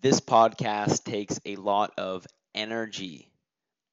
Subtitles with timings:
[0.00, 3.30] this podcast takes a lot of energy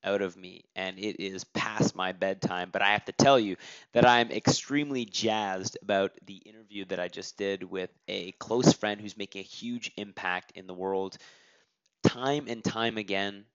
[0.04, 3.58] out of me and it is past my bedtime but i have to tell you
[3.94, 9.02] that i'm extremely jazzed about the interview that i just did with a close friend
[9.02, 11.18] who's making a huge impact in the world
[12.04, 13.46] time and time again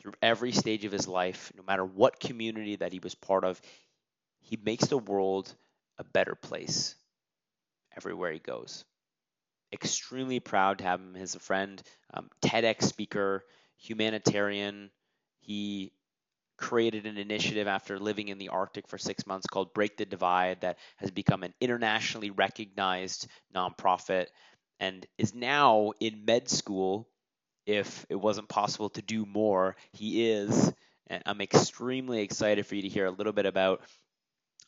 [0.00, 3.60] through every stage of his life no matter what community that he was part of
[4.40, 5.54] he makes the world
[5.98, 6.94] a better place
[7.96, 8.84] everywhere he goes
[9.72, 11.82] extremely proud to have him as a friend,
[12.14, 13.44] um, TEDx speaker,
[13.76, 14.90] humanitarian.
[15.40, 15.92] He
[16.56, 20.62] created an initiative after living in the Arctic for six months called Break the Divide
[20.62, 24.26] that has become an internationally recognized nonprofit
[24.80, 27.08] and is now in med school.
[27.66, 30.72] If it wasn't possible to do more, he is.
[31.06, 33.82] And I'm extremely excited for you to hear a little bit about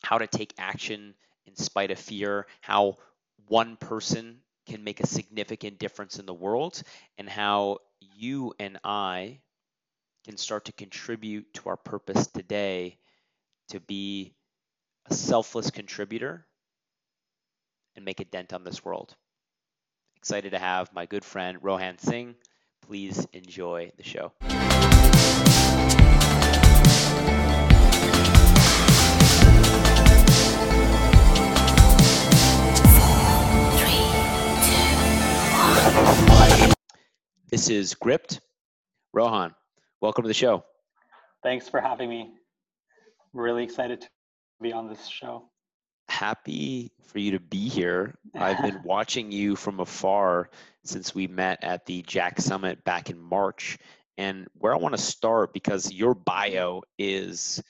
[0.01, 1.13] how to take action
[1.45, 2.97] in spite of fear, how
[3.47, 6.81] one person can make a significant difference in the world
[7.17, 9.39] and how you and I
[10.25, 12.97] can start to contribute to our purpose today
[13.69, 14.33] to be
[15.09, 16.45] a selfless contributor
[17.95, 19.15] and make a dent on this world.
[20.17, 22.35] Excited to have my good friend Rohan Singh.
[22.83, 24.31] Please enjoy the show.
[37.51, 38.39] This is Gripped.
[39.13, 39.53] Rohan,
[39.99, 40.63] welcome to the show.
[41.43, 42.31] Thanks for having me.
[43.33, 44.07] Really excited to
[44.61, 45.49] be on this show.
[46.07, 48.15] Happy for you to be here.
[48.35, 50.49] I've been watching you from afar
[50.85, 53.77] since we met at the Jack Summit back in March.
[54.17, 57.61] And where I want to start, because your bio is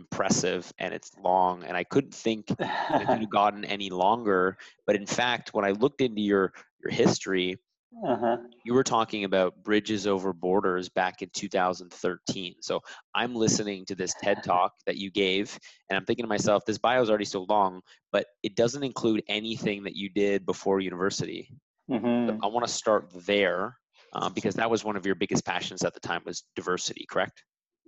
[0.00, 4.56] impressive and it's long, and I couldn't think it could have gotten any longer.
[4.86, 7.58] But in fact, when I looked into your your history,
[8.06, 8.36] uh-huh.
[8.64, 12.54] You were talking about bridges over borders back in 2013.
[12.60, 12.80] So
[13.14, 16.78] I'm listening to this TED talk that you gave, and I'm thinking to myself, this
[16.78, 17.80] bio is already so long,
[18.12, 21.50] but it doesn't include anything that you did before university.
[21.90, 22.44] Mm-hmm.
[22.44, 23.76] I want to start there
[24.12, 27.42] uh, because that was one of your biggest passions at the time was diversity, correct?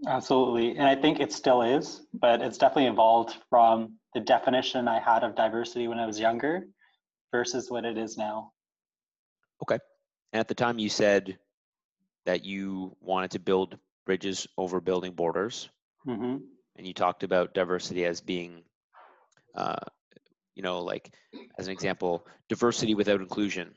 [0.07, 5.01] Absolutely, and I think it still is, but it's definitely evolved from the definition I
[5.01, 6.67] had of diversity when I was younger
[7.31, 8.53] versus what it is now.
[9.63, 9.79] Okay.
[10.33, 11.39] And at the time, you said
[12.27, 15.69] that you wanted to build bridges over building borders.
[16.07, 16.39] Mm-hmm.
[16.77, 18.63] And you talked about diversity as being,
[19.55, 19.77] uh,
[20.55, 21.13] you know, like
[21.59, 23.75] as an example, diversity without inclusion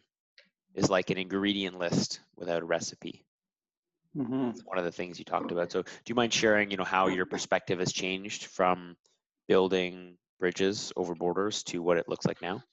[0.74, 3.25] is like an ingredient list without a recipe.
[4.18, 4.52] Mm-hmm.
[4.66, 5.72] One of the things you talked about.
[5.72, 8.96] So, do you mind sharing, you know, how your perspective has changed from
[9.48, 12.64] building bridges over borders to what it looks like now?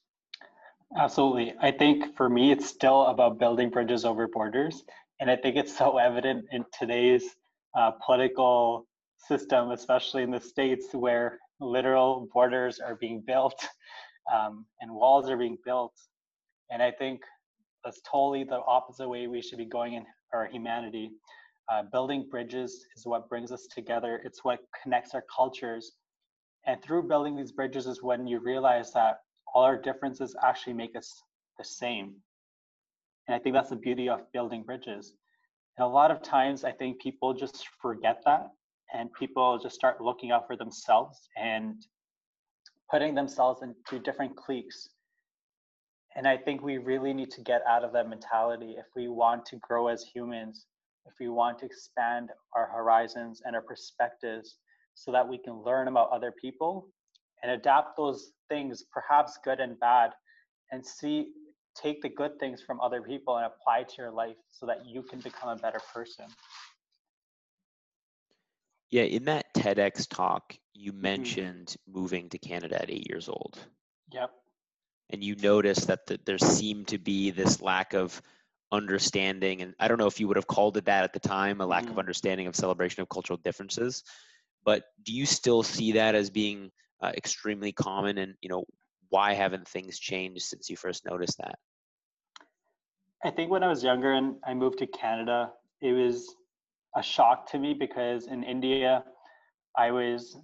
[0.97, 1.55] Absolutely.
[1.61, 4.85] I think for me, it's still about building bridges over borders.
[5.21, 7.25] And I think it's so evident in today's
[7.77, 8.87] uh, political
[9.17, 13.67] system, especially in the States, where literal borders are being built
[14.33, 15.95] um, and walls are being built.
[16.71, 17.23] And I think
[17.85, 21.11] that's totally the opposite way we should be going in our humanity.
[21.71, 25.93] Uh, building bridges is what brings us together, it's what connects our cultures.
[26.67, 29.21] And through building these bridges is when you realize that
[29.55, 31.23] all our differences actually make us
[31.59, 32.15] the same.
[33.27, 35.15] And I think that's the beauty of building bridges.
[35.79, 38.51] And a lot of times, I think people just forget that
[38.93, 41.77] and people just start looking out for themselves and
[42.91, 44.89] putting themselves into different cliques.
[46.17, 49.47] And I think we really need to get out of that mentality if we want
[49.47, 50.67] to grow as humans,
[51.07, 54.57] if we want to expand our horizons and our perspectives
[54.95, 56.89] so that we can learn about other people
[57.43, 60.11] and adapt those things, perhaps good and bad,
[60.71, 61.29] and see
[61.75, 65.03] take the good things from other people and apply to your life so that you
[65.03, 66.27] can become a better person.
[68.91, 71.01] Yeah, in that TEDx talk, you mm-hmm.
[71.01, 71.99] mentioned mm-hmm.
[71.99, 73.59] moving to Canada at eight years old.
[74.13, 74.31] Yep.
[75.13, 78.21] And you noticed that the, there seemed to be this lack of
[78.73, 81.61] understanding, and I don't know if you would have called it that at the time,
[81.61, 81.93] a lack mm-hmm.
[81.93, 84.03] of understanding of celebration of cultural differences.
[84.65, 86.71] But do you still see that as being
[87.03, 88.65] uh, extremely common and you know
[89.09, 91.57] why haven't things changed since you first noticed that
[93.25, 95.51] i think when i was younger and i moved to canada
[95.81, 96.35] it was
[96.97, 99.03] a shock to me because in india
[99.77, 100.39] i was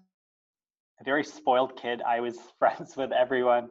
[1.00, 3.68] a very spoiled kid i was friends with everyone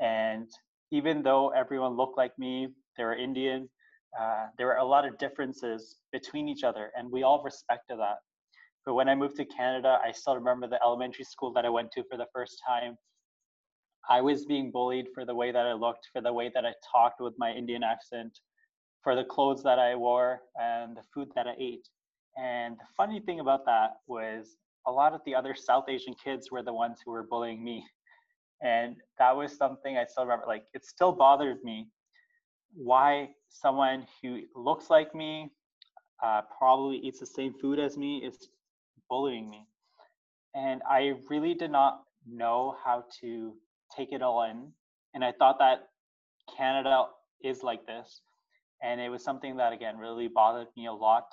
[0.00, 0.48] and
[0.90, 3.68] even though everyone looked like me they were indian
[4.20, 8.18] uh, there were a lot of differences between each other and we all respected that
[8.84, 11.90] but when I moved to Canada, I still remember the elementary school that I went
[11.92, 12.98] to for the first time.
[14.10, 16.74] I was being bullied for the way that I looked, for the way that I
[16.92, 18.38] talked with my Indian accent,
[19.02, 21.88] for the clothes that I wore and the food that I ate.
[22.36, 24.56] And the funny thing about that was
[24.86, 27.86] a lot of the other South Asian kids were the ones who were bullying me.
[28.62, 30.46] And that was something I still remember.
[30.46, 31.88] Like, it still bothers me
[32.74, 35.50] why someone who looks like me,
[36.22, 38.48] uh, probably eats the same food as me, is
[39.08, 39.66] bullying me.
[40.54, 43.54] And I really did not know how to
[43.94, 44.72] take it all in.
[45.14, 45.88] And I thought that
[46.56, 47.06] Canada
[47.42, 48.22] is like this.
[48.82, 51.26] And it was something that, again, really bothered me a lot.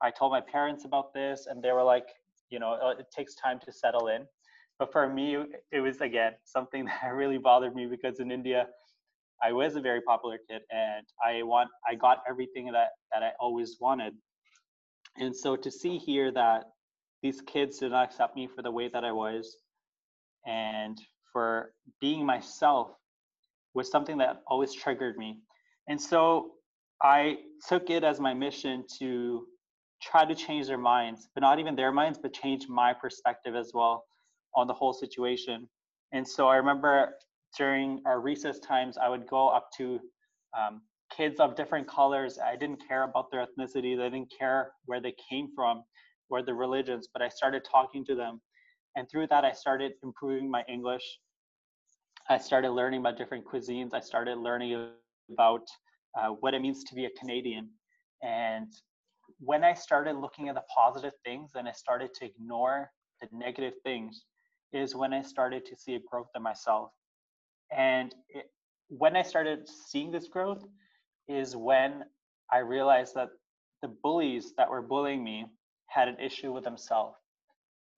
[0.00, 2.06] I told my parents about this, and they were like,
[2.50, 4.26] you know, it takes time to settle in.
[4.78, 5.36] But for me,
[5.72, 8.66] it was, again, something that really bothered me because in India,
[9.42, 13.30] I was a very popular kid and I want I got everything that that I
[13.38, 14.14] always wanted.
[15.16, 16.64] And so to see here that
[17.22, 19.56] these kids did not accept me for the way that I was
[20.46, 21.00] and
[21.32, 22.90] for being myself
[23.74, 25.38] was something that always triggered me.
[25.88, 26.52] And so
[27.02, 27.38] I
[27.68, 29.46] took it as my mission to
[30.02, 33.72] try to change their minds, but not even their minds, but change my perspective as
[33.74, 34.04] well
[34.54, 35.68] on the whole situation.
[36.12, 37.14] And so I remember
[37.56, 40.00] during our recess times, I would go up to
[40.58, 40.82] um,
[41.14, 42.38] kids of different colors.
[42.38, 43.98] I didn't care about their ethnicity.
[44.00, 45.84] I didn't care where they came from
[46.30, 48.40] or their religions, but I started talking to them.
[48.96, 51.04] And through that, I started improving my English.
[52.28, 53.94] I started learning about different cuisines.
[53.94, 54.90] I started learning
[55.32, 55.66] about
[56.18, 57.70] uh, what it means to be a Canadian.
[58.22, 58.72] And
[59.40, 62.90] when I started looking at the positive things and I started to ignore
[63.20, 64.24] the negative things,
[64.72, 66.90] is when I started to see a growth in myself.
[67.76, 68.50] And it,
[68.88, 70.64] when I started seeing this growth,
[71.28, 72.04] is when
[72.50, 73.28] I realized that
[73.82, 75.46] the bullies that were bullying me
[75.88, 77.16] had an issue with themselves.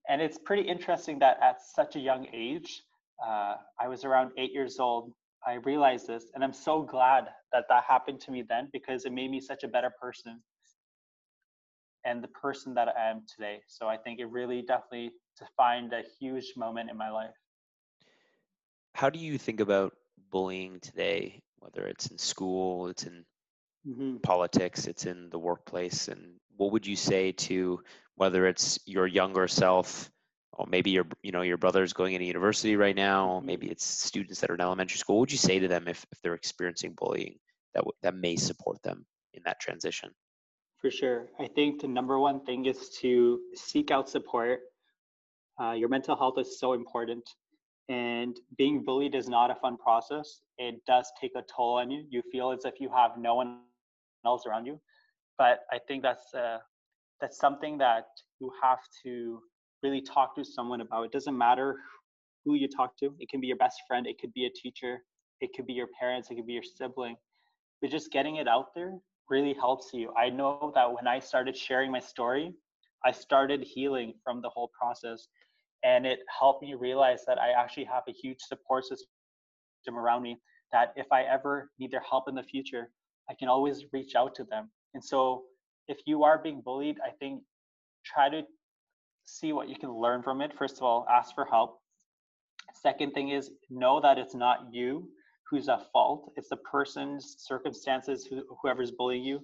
[0.08, 2.82] And it's pretty interesting that at such a young age,
[3.24, 5.12] uh, I was around eight years old,
[5.46, 6.24] I realized this.
[6.34, 9.62] And I'm so glad that that happened to me then because it made me such
[9.62, 10.40] a better person
[12.04, 13.60] and the person that I am today.
[13.66, 17.34] So I think it really definitely defined a huge moment in my life.
[18.94, 19.94] How do you think about
[20.30, 23.24] bullying today, whether it's in school, it's in
[23.86, 24.16] mm-hmm.
[24.18, 27.80] politics, it's in the workplace, and what would you say to
[28.16, 30.10] whether it's your younger self,
[30.52, 33.46] or maybe your you know your brother's going into university right now, mm-hmm.
[33.46, 35.16] maybe it's students that are in elementary school.
[35.16, 37.38] What would you say to them if, if they're experiencing bullying
[37.74, 40.10] that w- that may support them in that transition?
[40.80, 44.60] For sure, I think the number one thing is to seek out support.
[45.60, 47.28] Uh, your mental health is so important
[47.88, 50.40] and being bullied is not a fun process.
[50.58, 52.04] It does take a toll on you.
[52.08, 54.08] You feel as if you have no one else around you.
[54.88, 55.88] But i think that's uh,
[56.66, 57.62] that's something that
[57.96, 58.34] you have
[58.66, 59.02] to
[59.82, 61.04] really talk to someone about.
[61.04, 61.76] It doesn't matter
[62.44, 63.14] who you talk to.
[63.18, 64.06] It can be your best friend.
[64.06, 64.92] It could be a teacher.
[65.40, 66.30] It could be your parents.
[66.30, 67.16] It could be your sibling.
[67.80, 68.92] But just getting it out there
[69.28, 70.12] really helps you.
[70.16, 72.52] I know that when i started sharing my story
[73.04, 75.28] i started healing from the whole process
[75.82, 79.08] and it helped me realize that I actually have a huge support system
[79.96, 80.38] around me
[80.72, 82.90] that if I ever need their help in the future,
[83.28, 84.70] I can always reach out to them.
[84.94, 85.44] And so
[85.88, 87.42] if you are being bullied, I think
[88.04, 88.42] try to
[89.24, 90.52] see what you can learn from it.
[90.56, 91.80] First of all, ask for help.
[92.74, 95.08] Second thing is know that it's not you
[95.48, 96.32] who's at fault.
[96.36, 99.40] It's the person's circumstances, who, whoever's bullying you.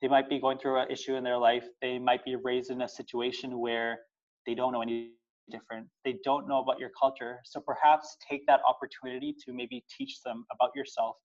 [0.00, 1.64] They might be going through an issue in their life.
[1.82, 3.98] They might be raised in a situation where
[4.46, 5.12] they don't know any
[5.50, 5.86] different.
[6.04, 7.40] They don't know about your culture.
[7.44, 11.16] So perhaps take that opportunity to maybe teach them about yourself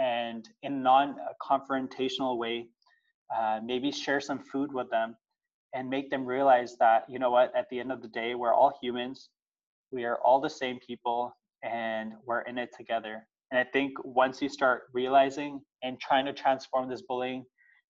[0.00, 2.68] and in non-confrontational way,
[3.36, 5.14] uh, maybe share some food with them
[5.74, 8.54] and make them realize that, you know what, at the end of the day, we're
[8.54, 9.28] all humans.
[9.92, 13.26] We are all the same people and we're in it together.
[13.50, 17.44] And I think once you start realizing and trying to transform this bullying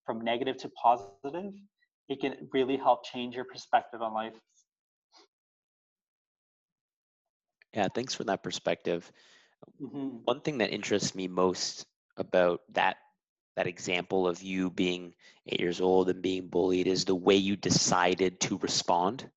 [0.05, 1.53] from negative to positive,
[2.09, 4.35] it can really help change your perspective on life.
[7.75, 9.11] Yeah, thanks for that perspective.
[9.81, 10.19] Mm-hmm.
[10.25, 11.87] One thing that interests me most
[12.17, 12.97] about that
[13.57, 15.13] that example of you being
[15.47, 19.29] eight years old and being bullied is the way you decided to respond.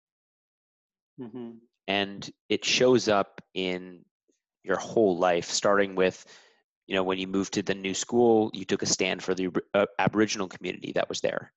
[1.19, 1.51] Mm-hmm.
[1.87, 4.05] And it shows up in
[4.63, 6.25] your whole life, starting with,
[6.87, 9.49] you know, when you moved to the new school, you took a stand for the
[9.73, 11.51] uh, Aboriginal community that was there.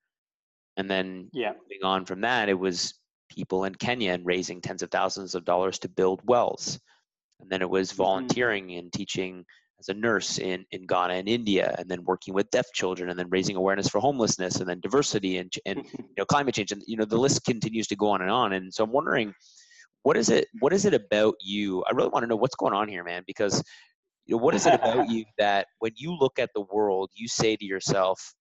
[0.77, 1.53] And then yeah.
[1.53, 2.95] moving on from that, it was
[3.29, 6.79] people in Kenya and raising tens of thousands of dollars to build wells.
[7.41, 8.03] And then it was mm-hmm.
[8.03, 8.79] volunteering mm-hmm.
[8.79, 9.45] and teaching
[9.79, 13.19] as a nurse in, in Ghana and India, and then working with deaf children, and
[13.19, 16.83] then raising awareness for homelessness, and then diversity and, and you know climate change, and
[16.87, 18.55] you know the list continues to go on and on.
[18.55, 19.35] And so I'm wondering,
[20.03, 20.47] what is it?
[20.61, 21.85] What is it about you?
[21.85, 23.63] I really want to know what's going on here, man, because
[24.25, 27.29] you know what is it about you that when you look at the world, you
[27.29, 28.35] say to yourself,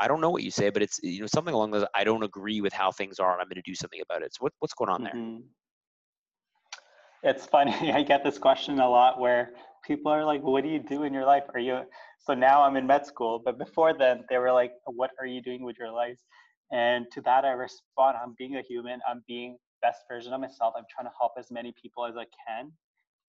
[0.00, 1.84] I don't know what you say, but it's you know something along those.
[1.94, 4.34] I don't agree with how things are, and I'm going to do something about it.
[4.34, 5.14] So what, what's going on there?
[5.14, 5.40] Mm-hmm.
[7.24, 7.72] It's funny.
[7.92, 9.50] I get this question a lot where
[9.84, 11.44] people are like, "What do you do in your life?
[11.54, 11.82] Are you?"
[12.20, 15.42] So now I'm in med school, but before then they were like, "What are you
[15.42, 16.18] doing with your life?"
[16.70, 19.00] And to that I respond, "I'm being a human.
[19.08, 20.74] I'm being best version of myself.
[20.76, 22.72] I'm trying to help as many people as I can."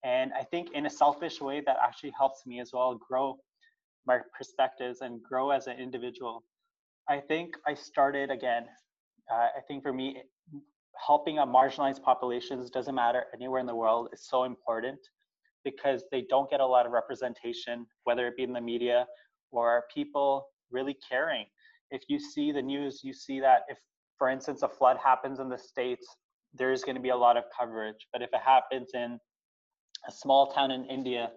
[0.04, 3.38] And I think in a selfish way that actually helps me as well grow
[4.06, 6.44] my perspectives and grow as an individual.
[7.10, 8.66] I think I started again.
[9.32, 10.22] Uh, I think for me,
[10.96, 15.00] helping marginalized populations doesn't matter anywhere in the world is so important
[15.66, 19.08] because they don't get a lot of representation, whether it be in the media
[19.52, 21.46] or people really caring.
[21.90, 23.80] If you see the news, you see that if,
[24.20, 26.06] for instance, a flood happens in the States,
[26.54, 28.08] there's going to be a lot of coverage.
[28.14, 29.20] But if it happens in
[30.08, 31.32] a small town in India,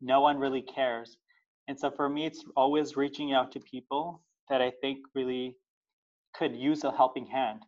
[0.00, 1.18] no one really cares.
[1.68, 5.56] And so for me, it's always reaching out to people that I think really
[6.34, 7.60] could use a helping hand.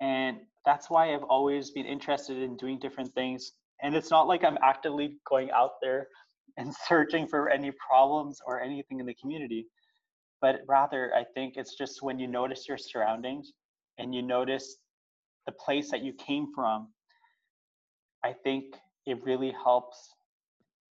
[0.00, 3.52] And that's why I've always been interested in doing different things.
[3.82, 6.08] And it's not like I'm actively going out there
[6.56, 9.66] and searching for any problems or anything in the community,
[10.40, 13.52] but rather, I think it's just when you notice your surroundings
[13.98, 14.76] and you notice
[15.46, 16.88] the place that you came from,
[18.24, 18.74] I think
[19.06, 20.14] it really helps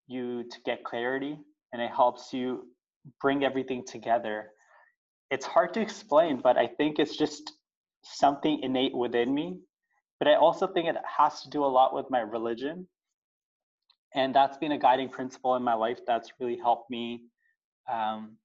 [0.07, 1.39] you to get clarity
[1.73, 2.67] and it helps you
[3.19, 4.51] bring everything together.
[5.31, 7.53] It's hard to explain, but I think it's just
[8.03, 9.59] something innate within me.
[10.19, 12.87] But I also think it has to do a lot with my religion.
[14.13, 17.23] And that's been a guiding principle in my life that's really helped me
[17.91, 18.37] um,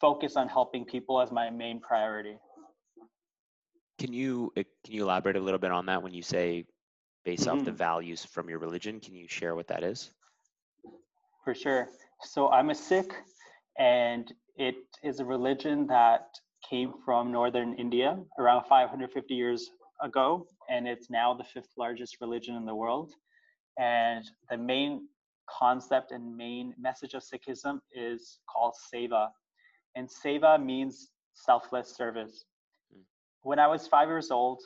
[0.00, 2.38] focus on helping people as my main priority.
[3.98, 6.64] Can you eh, can you elaborate a little bit on that when you say
[7.24, 7.58] based mm-hmm.
[7.58, 7.78] off the mm-hmm.
[7.78, 9.00] values from your religion?
[9.00, 10.10] Can you share what that is?
[11.44, 11.88] For sure.
[12.22, 13.12] So I'm a Sikh,
[13.78, 16.26] and it is a religion that
[16.68, 19.70] came from northern India around 550 years
[20.02, 23.12] ago, and it's now the fifth largest religion in the world.
[23.78, 25.08] And the main
[25.48, 29.28] concept and main message of Sikhism is called Seva.
[29.96, 32.44] And Seva means selfless service.
[32.92, 33.00] Hmm.
[33.42, 34.60] When I was five years old,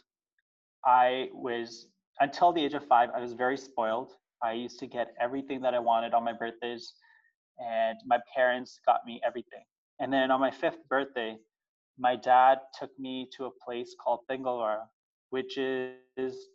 [0.85, 1.87] I was,
[2.21, 4.13] until the age of five, I was very spoiled.
[4.43, 6.95] I used to get everything that I wanted on my birthdays
[7.59, 9.65] and my parents got me everything.
[10.01, 11.37] And then on my fifth birthday,
[11.99, 14.83] my dad took me to a place called Pingalwara,
[15.31, 16.49] which is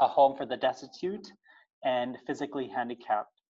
[0.00, 1.26] a home for the destitute
[1.84, 3.40] and physically handicapped.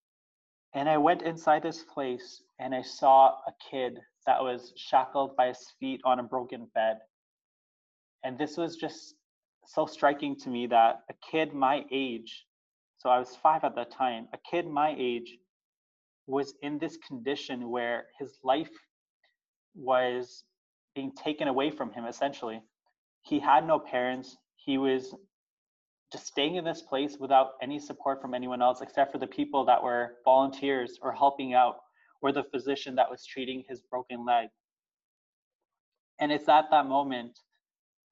[0.73, 5.47] And I went inside this place and I saw a kid that was shackled by
[5.47, 6.97] his feet on a broken bed.
[8.23, 9.15] And this was just
[9.65, 12.45] so striking to me that a kid my age,
[12.97, 15.37] so I was five at that time, a kid my age
[16.25, 18.71] was in this condition where his life
[19.75, 20.43] was
[20.95, 22.61] being taken away from him essentially.
[23.21, 24.37] He had no parents.
[24.55, 25.15] He was
[26.11, 29.65] just staying in this place without any support from anyone else except for the people
[29.65, 31.77] that were volunteers or helping out
[32.21, 34.47] or the physician that was treating his broken leg.
[36.19, 37.39] And it's at that moment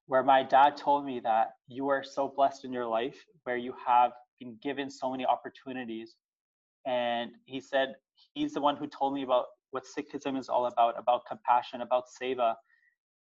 [0.06, 3.72] where my dad told me that you are so blessed in your life where you
[3.86, 6.16] have been given so many opportunities.
[6.84, 7.94] And he said
[8.34, 12.04] he's the one who told me about what Sikhism is all about, about compassion, about
[12.20, 12.54] seva.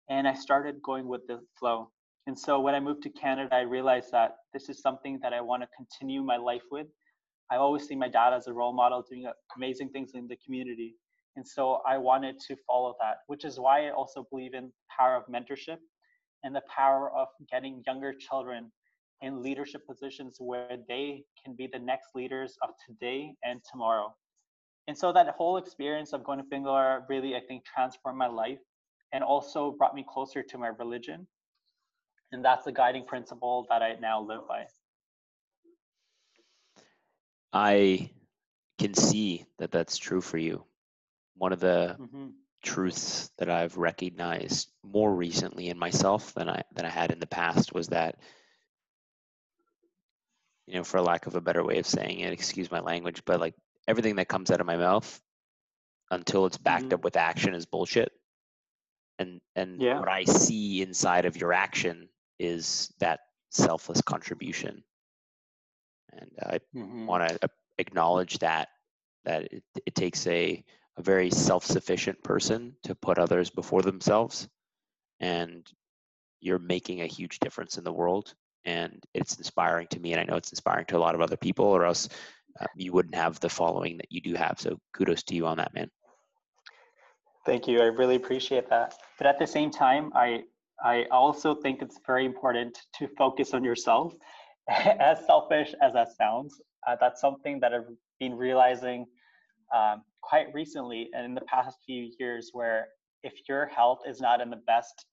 [0.08, 1.90] And I started going with the flow.
[2.26, 5.40] And so when I moved to Canada, I realized that this is something that I
[5.40, 6.86] want to continue my life with.
[7.50, 10.96] I always see my dad as a role model doing amazing things in the community.
[11.36, 15.14] And so I wanted to follow that, which is why I also believe in power
[15.14, 15.78] of mentorship
[16.42, 18.72] and the power of getting younger children
[19.22, 24.14] in leadership positions where they can be the next leaders of today and tomorrow.
[24.88, 28.60] And so that whole experience of going to Pingalwara really, I think, transformed my life
[29.12, 31.26] and also brought me closer to my religion.
[32.32, 34.66] And that's the guiding principle that I now live by.
[37.52, 38.10] I
[38.78, 40.64] can see that that's true for you.
[41.36, 42.28] One of the mm-hmm.
[42.62, 47.26] truths that I've recognized more recently in myself than I than I had in the
[47.26, 48.16] past was that
[50.66, 53.40] you know, for lack of a better way of saying it, excuse my language, but
[53.40, 53.54] like
[53.88, 55.20] everything that comes out of my mouth
[56.10, 56.94] until it's backed mm-hmm.
[56.94, 58.12] up with action is bullshit.
[59.18, 59.98] And and yeah.
[59.98, 64.82] what I see inside of your action is that selfless contribution.
[66.12, 67.06] And I mm-hmm.
[67.06, 68.68] want to acknowledge that
[69.24, 70.64] that it, it takes a
[70.98, 74.48] a very self-sufficient person to put others before themselves
[75.20, 75.66] and
[76.40, 80.24] you're making a huge difference in the world and it's inspiring to me and i
[80.24, 82.08] know it's inspiring to a lot of other people or else
[82.60, 85.56] uh, you wouldn't have the following that you do have so kudos to you on
[85.56, 85.90] that man
[87.46, 87.80] Thank you.
[87.80, 88.94] I really appreciate that.
[89.18, 90.42] But at the same time, I
[90.84, 94.12] I also think it's very important to focus on yourself.
[94.68, 97.86] as selfish as that sounds, uh, that's something that I've
[98.18, 99.06] been realizing
[99.72, 102.88] um, quite recently and in the past few years, where
[103.22, 105.06] if your health is not in the best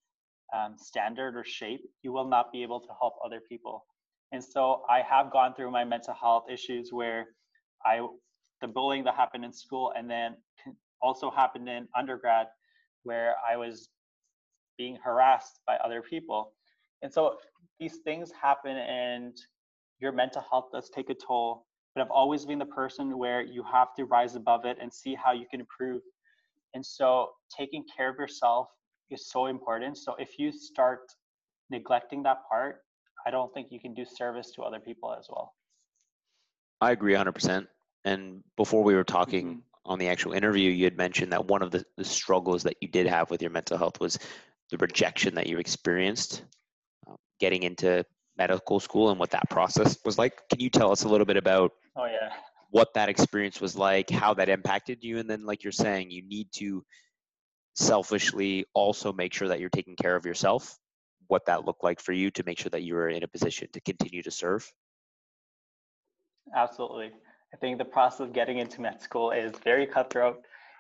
[0.56, 3.86] um, standard or shape, you will not be able to help other people.
[4.34, 7.28] And so I have gone through my mental health issues where
[7.86, 8.02] I,
[8.62, 10.36] the bullying that happened in school and then
[11.04, 12.48] also happened in undergrad
[13.04, 13.90] where I was
[14.76, 16.54] being harassed by other people.
[17.04, 17.38] And so
[17.80, 19.38] these things happen and
[20.00, 21.68] your mental health does take a toll.
[21.94, 25.14] But I've always been the person where you have to rise above it and see
[25.14, 26.02] how you can improve.
[26.74, 28.68] And so taking care of yourself
[29.12, 29.96] is so important.
[30.00, 31.02] So if you start
[31.70, 32.78] neglecting that part,
[33.26, 35.54] I don't think you can do service to other people as well.
[36.82, 37.68] I agree 100%.
[38.06, 39.60] And before we were talking mm-hmm.
[39.86, 42.88] on the actual interview, you had mentioned that one of the, the, struggles that you
[42.90, 44.20] did have with your mental health was
[44.70, 46.44] the rejection that you experienced
[47.10, 48.06] uh, getting into
[48.38, 50.42] medical school and what that process was like.
[50.50, 52.34] Can you tell us a little bit about oh, yeah.
[52.72, 55.20] what that experience was like, how that impacted you?
[55.20, 56.84] And then, like you're saying, you need to
[57.76, 60.78] selfishly also make sure that you're taking care of yourself
[61.34, 63.68] what that looked like for you to make sure that you were in a position
[63.74, 64.72] to continue to serve?
[66.56, 67.10] Absolutely.
[67.54, 70.38] I think the process of getting into med school is very cutthroat.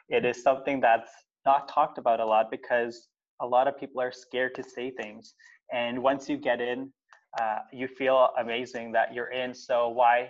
[0.10, 1.12] It is something that's
[1.44, 3.08] not talked about a lot because
[3.42, 5.34] a lot of people are scared to say things.
[5.74, 6.94] And once you get in,
[7.42, 9.56] uh, you feel amazing that you're in.
[9.56, 10.30] So why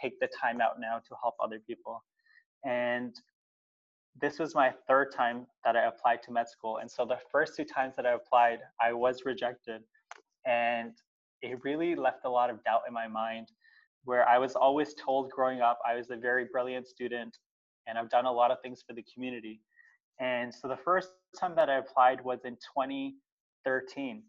[0.00, 2.04] take the time out now to help other people?
[2.66, 3.12] And
[4.20, 6.78] this was my third time that I applied to med school.
[6.78, 9.82] And so the first two times that I applied, I was rejected.
[10.46, 10.92] And
[11.40, 13.48] it really left a lot of doubt in my mind
[14.04, 17.36] where I was always told growing up I was a very brilliant student
[17.86, 19.60] and I've done a lot of things for the community.
[20.20, 24.22] And so the first time that I applied was in 2013.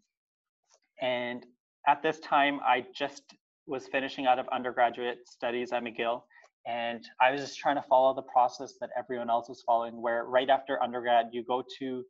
[1.02, 1.46] And
[1.86, 3.22] at this time, I just
[3.66, 6.22] was finishing out of undergraduate studies at McGill.
[6.66, 10.24] And I was just trying to follow the process that everyone else was following, where
[10.24, 12.04] right after undergrad, you go to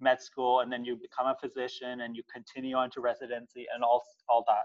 [0.00, 3.82] med school and then you become a physician and you continue on to residency and
[3.82, 4.64] all, all that.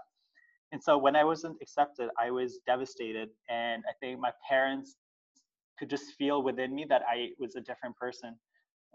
[0.70, 3.30] And so when I wasn't accepted, I was devastated.
[3.48, 4.96] And I think my parents
[5.78, 8.36] could just feel within me that I was a different person.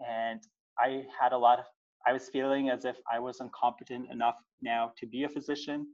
[0.06, 0.40] And
[0.78, 1.64] I had a lot of,
[2.06, 5.86] I was feeling as if I wasn't competent enough now to be a physician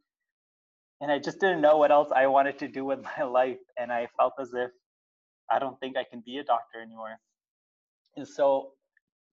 [1.01, 3.59] and I just didn't know what else I wanted to do with my life.
[3.79, 4.71] And I felt as if
[5.51, 7.19] I don't think I can be a doctor anymore.
[8.17, 8.73] And so,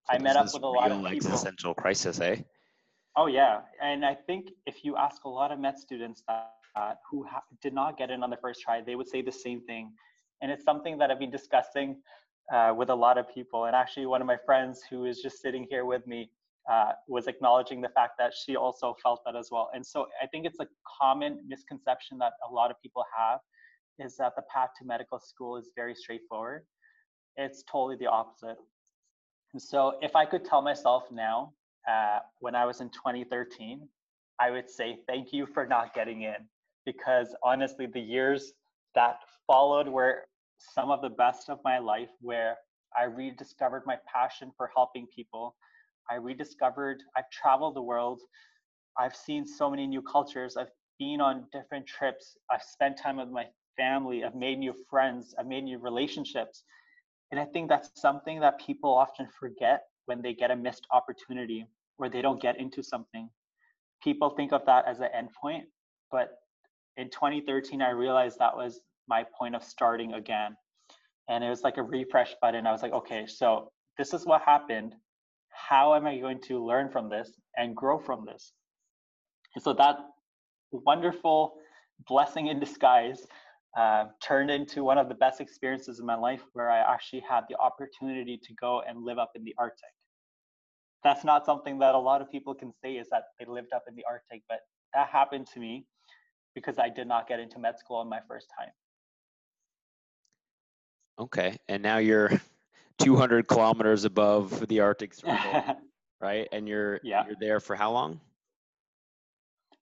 [0.06, 1.16] so I met up with a lot of people.
[1.16, 2.36] Existential crisis, eh?
[3.16, 6.94] Oh yeah, and I think if you ask a lot of med students that uh,
[7.08, 9.60] who ha- did not get in on the first try, they would say the same
[9.60, 9.92] thing.
[10.42, 11.96] And it's something that I've been discussing
[12.52, 13.66] uh, with a lot of people.
[13.66, 16.30] And actually, one of my friends who is just sitting here with me,
[16.70, 19.70] uh, was acknowledging the fact that she also felt that as well.
[19.74, 20.66] And so I think it's a
[21.00, 23.40] common misconception that a lot of people have
[23.98, 26.62] is that the path to medical school is very straightforward.
[27.36, 28.56] It's totally the opposite.
[29.52, 31.52] And so if I could tell myself now,
[31.88, 33.86] uh, when I was in 2013,
[34.40, 36.48] I would say thank you for not getting in
[36.86, 38.52] because honestly, the years
[38.94, 40.24] that followed were
[40.58, 42.56] some of the best of my life where
[42.98, 45.56] I rediscovered my passion for helping people
[46.10, 48.20] I rediscovered, I've traveled the world.
[48.98, 50.56] I've seen so many new cultures.
[50.56, 52.36] I've been on different trips.
[52.50, 54.24] I've spent time with my family.
[54.24, 55.34] I've made new friends.
[55.38, 56.64] I've made new relationships.
[57.30, 61.66] And I think that's something that people often forget when they get a missed opportunity
[61.98, 63.28] or they don't get into something.
[64.02, 65.62] People think of that as an endpoint,
[66.10, 66.38] but
[66.96, 70.56] in 2013, I realized that was my point of starting again.
[71.28, 72.66] And it was like a refresh button.
[72.66, 74.94] I was like, okay, so this is what happened
[75.54, 78.52] how am I going to learn from this and grow from this?
[79.54, 79.96] And so that
[80.72, 81.54] wonderful
[82.08, 83.26] blessing in disguise
[83.76, 87.42] uh, turned into one of the best experiences in my life where I actually had
[87.48, 89.90] the opportunity to go and live up in the Arctic.
[91.02, 93.84] That's not something that a lot of people can say is that they lived up
[93.88, 94.60] in the Arctic, but
[94.94, 95.86] that happened to me
[96.54, 98.70] because I did not get into med school in my first time.
[101.18, 102.30] Okay, and now you're
[102.98, 105.76] 200 kilometers above the Arctic Circle,
[106.20, 106.48] right?
[106.52, 107.24] And you're yeah.
[107.26, 108.20] you're there for how long?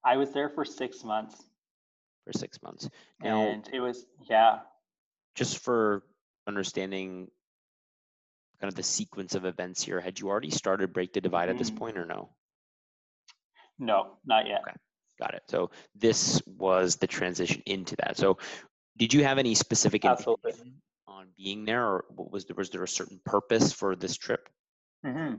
[0.04, 1.44] I was there for six months.
[2.26, 2.88] For six months.
[3.22, 4.60] Now, and it was yeah.
[5.34, 6.02] Just for
[6.46, 7.28] understanding
[8.60, 11.58] kind of the sequence of events here, had you already started Break the Divide at
[11.58, 11.76] this mm.
[11.76, 12.30] point or no?
[13.78, 14.60] No, not yet.
[14.62, 14.76] Okay,
[15.18, 15.42] got it.
[15.48, 18.16] So this was the transition into that.
[18.16, 18.38] So
[18.98, 20.52] did you have any specific Absolutely
[21.36, 24.48] being there, or was there was there a certain purpose for this trip?
[25.04, 25.36] Mm-hmm.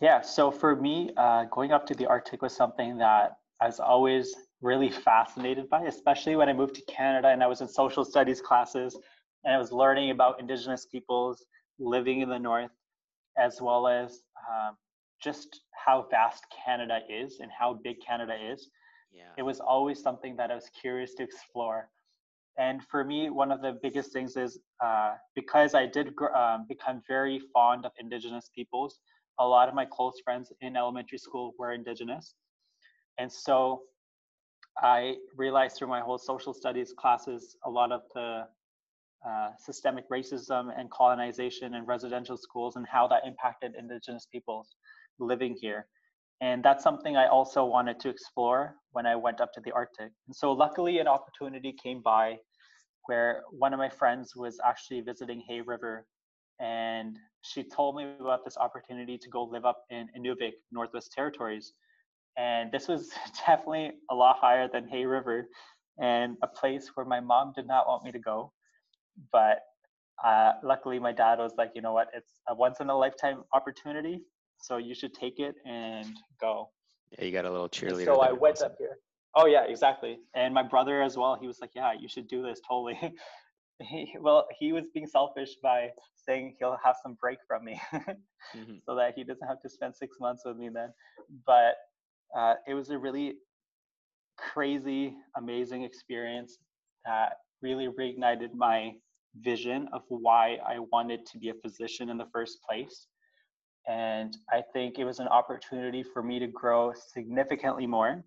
[0.00, 3.80] Yeah, so for me, uh, going up to the Arctic was something that I was
[3.80, 8.04] always really fascinated by, especially when I moved to Canada and I was in social
[8.04, 8.96] studies classes
[9.44, 11.44] and I was learning about Indigenous peoples
[11.78, 12.70] living in the North,
[13.36, 14.76] as well as um,
[15.20, 18.68] just how vast Canada is and how big Canada is.
[19.12, 19.24] Yeah.
[19.36, 21.88] It was always something that I was curious to explore.
[22.58, 27.02] And for me, one of the biggest things is uh, because I did um, become
[27.06, 29.00] very fond of Indigenous peoples,
[29.38, 32.34] a lot of my close friends in elementary school were Indigenous.
[33.18, 33.82] And so
[34.82, 38.44] I realized through my whole social studies classes a lot of the
[39.28, 44.74] uh, systemic racism and colonization in residential schools and how that impacted Indigenous peoples
[45.20, 45.86] living here.
[46.40, 50.12] And that's something I also wanted to explore when I went up to the Arctic.
[50.28, 52.36] And so, luckily, an opportunity came by
[53.08, 56.06] where one of my friends was actually visiting Hay River.
[56.60, 61.72] And she told me about this opportunity to go live up in Inuvik, Northwest Territories.
[62.36, 63.10] And this was
[63.46, 65.48] definitely a lot higher than Hay River
[65.98, 68.52] and a place where my mom did not want me to go.
[69.32, 69.60] But
[70.22, 73.42] uh, luckily, my dad was like, you know what, it's a once in a lifetime
[73.54, 74.20] opportunity
[74.60, 76.68] so you should take it and go.
[77.18, 78.04] Yeah, you got a little cheerleader.
[78.04, 78.98] So I went up here.
[79.34, 80.18] Oh yeah, exactly.
[80.34, 81.36] And my brother as well.
[81.40, 82.98] He was like, "Yeah, you should do this totally."
[83.80, 88.74] he, well, he was being selfish by saying he'll have some break from me, mm-hmm.
[88.84, 90.92] so that he doesn't have to spend six months with me then.
[91.46, 91.74] But
[92.36, 93.34] uh, it was a really
[94.36, 96.58] crazy, amazing experience
[97.04, 98.92] that really reignited my
[99.40, 103.06] vision of why I wanted to be a physician in the first place.
[103.88, 108.24] And I think it was an opportunity for me to grow significantly more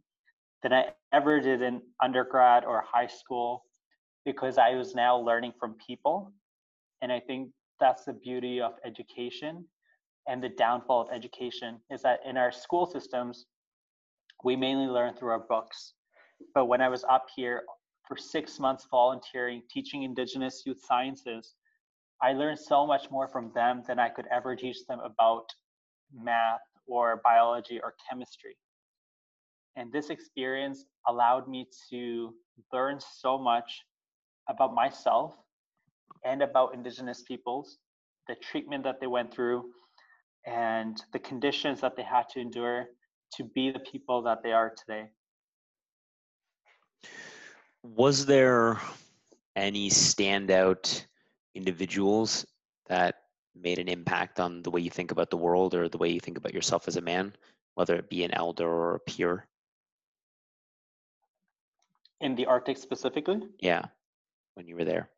[0.64, 3.66] than I ever did in undergrad or high school
[4.26, 6.32] because I was now learning from people.
[7.02, 9.66] And I think that's the beauty of education
[10.28, 13.46] and the downfall of education is that in our school systems,
[14.44, 15.94] we mainly learn through our books.
[16.54, 17.64] But when I was up here
[18.08, 21.56] for six months volunteering, teaching Indigenous youth sciences,
[22.22, 25.46] I learned so much more from them than I could ever teach them about
[26.14, 28.58] math or biology or chemistry.
[29.76, 32.34] And this experience allowed me to
[32.74, 33.82] learn so much
[34.50, 35.36] about myself
[36.26, 37.78] and about Indigenous peoples,
[38.28, 39.72] the treatment that they went through,
[40.46, 42.88] and the conditions that they had to endure
[43.36, 45.10] to be the people that they are today.
[47.84, 48.80] Was there
[49.56, 51.06] any standout
[51.56, 52.46] individuals
[52.88, 53.16] that
[53.56, 56.20] made an impact on the way you think about the world or the way you
[56.20, 57.34] think about yourself as a man,
[57.76, 59.48] whether it be an elder or a peer?
[62.22, 63.42] In the Arctic specifically?
[63.60, 63.86] Yeah,
[64.56, 65.10] when you were there.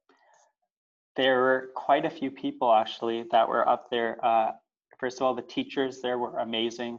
[1.15, 4.23] There were quite a few people actually that were up there.
[4.25, 4.51] Uh,
[4.99, 6.97] first of all, the teachers there were amazing.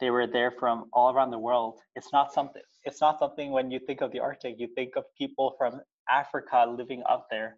[0.00, 1.80] They were there from all around the world.
[1.96, 2.62] It's not something.
[2.84, 6.64] It's not something when you think of the Arctic, you think of people from Africa
[6.68, 7.56] living up there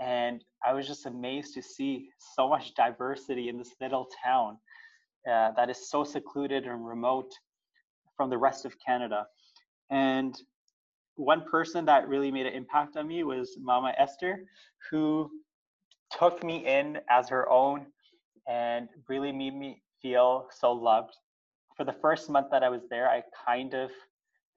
[0.00, 4.58] and I was just amazed to see so much diversity in this little town
[5.30, 7.30] uh, that is so secluded and remote
[8.16, 9.26] from the rest of Canada.
[9.90, 10.40] And
[11.18, 14.44] one person that really made an impact on me was Mama Esther,
[14.90, 15.28] who
[16.16, 17.86] took me in as her own
[18.48, 21.14] and really made me feel so loved.
[21.76, 23.90] For the first month that I was there, I kind of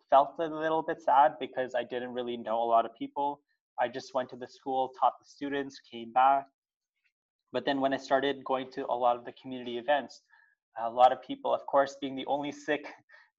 [0.10, 3.42] felt a little bit sad because I didn't really know a lot of people
[3.80, 6.46] I just went to the school, taught the students, came back.
[7.52, 10.22] But then when I started going to a lot of the community events,
[10.82, 12.86] a lot of people, of course, being the only Sikh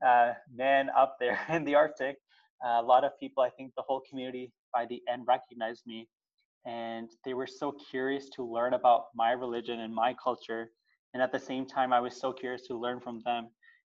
[0.05, 2.17] uh, man up there in the Arctic,
[2.65, 6.09] a lot of people, I think the whole community by the end recognized me.
[6.65, 10.71] And they were so curious to learn about my religion and my culture.
[11.13, 13.49] And at the same time, I was so curious to learn from them.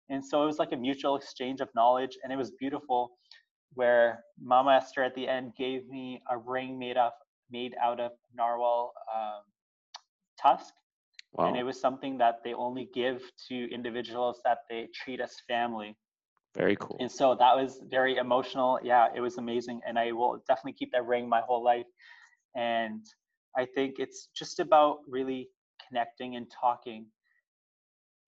[0.09, 3.13] And so it was like a mutual exchange of knowledge, and it was beautiful
[3.75, 7.13] where Mama Esther at the end gave me a ring made of
[7.51, 9.43] made out of narwhal um,
[10.41, 10.75] tusk.
[11.33, 11.47] Wow.
[11.47, 15.97] And it was something that they only give to individuals that they treat as family.
[16.57, 16.97] Very cool.
[17.01, 18.79] And so that was very emotional.
[18.83, 19.81] Yeah, it was amazing.
[19.87, 21.87] And I will definitely keep that ring my whole life.
[22.55, 23.07] And
[23.57, 25.49] I think it's just about really
[25.89, 27.07] connecting and talking.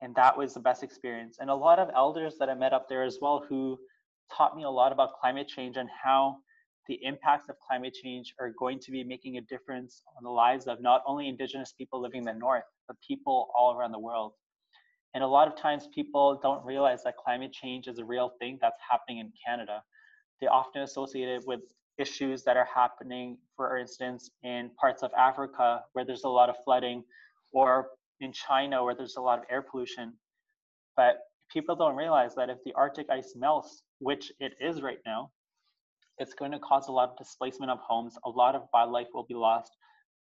[0.01, 1.37] And that was the best experience.
[1.39, 3.79] And a lot of elders that I met up there as well who
[4.35, 6.39] taught me a lot about climate change and how
[6.89, 10.67] the impacts of climate change are going to be making a difference on the lives
[10.67, 14.33] of not only indigenous people living in the north but people all around the world
[15.15, 18.59] and a lot of times people don't realize that climate change is a real thing
[18.61, 19.83] that's happening in canada
[20.41, 21.61] they often associate it with
[21.99, 26.57] issues that are happening for instance in parts of africa where there's a lot of
[26.65, 27.03] flooding
[27.53, 27.89] or
[28.21, 30.13] in China where there's a lot of air pollution.
[30.97, 31.19] But
[31.51, 35.31] people don't realize that if the Arctic ice melts, which it is right now,
[36.19, 38.17] it's going to cause a lot of displacement of homes.
[38.25, 39.77] A lot of wildlife will be lost.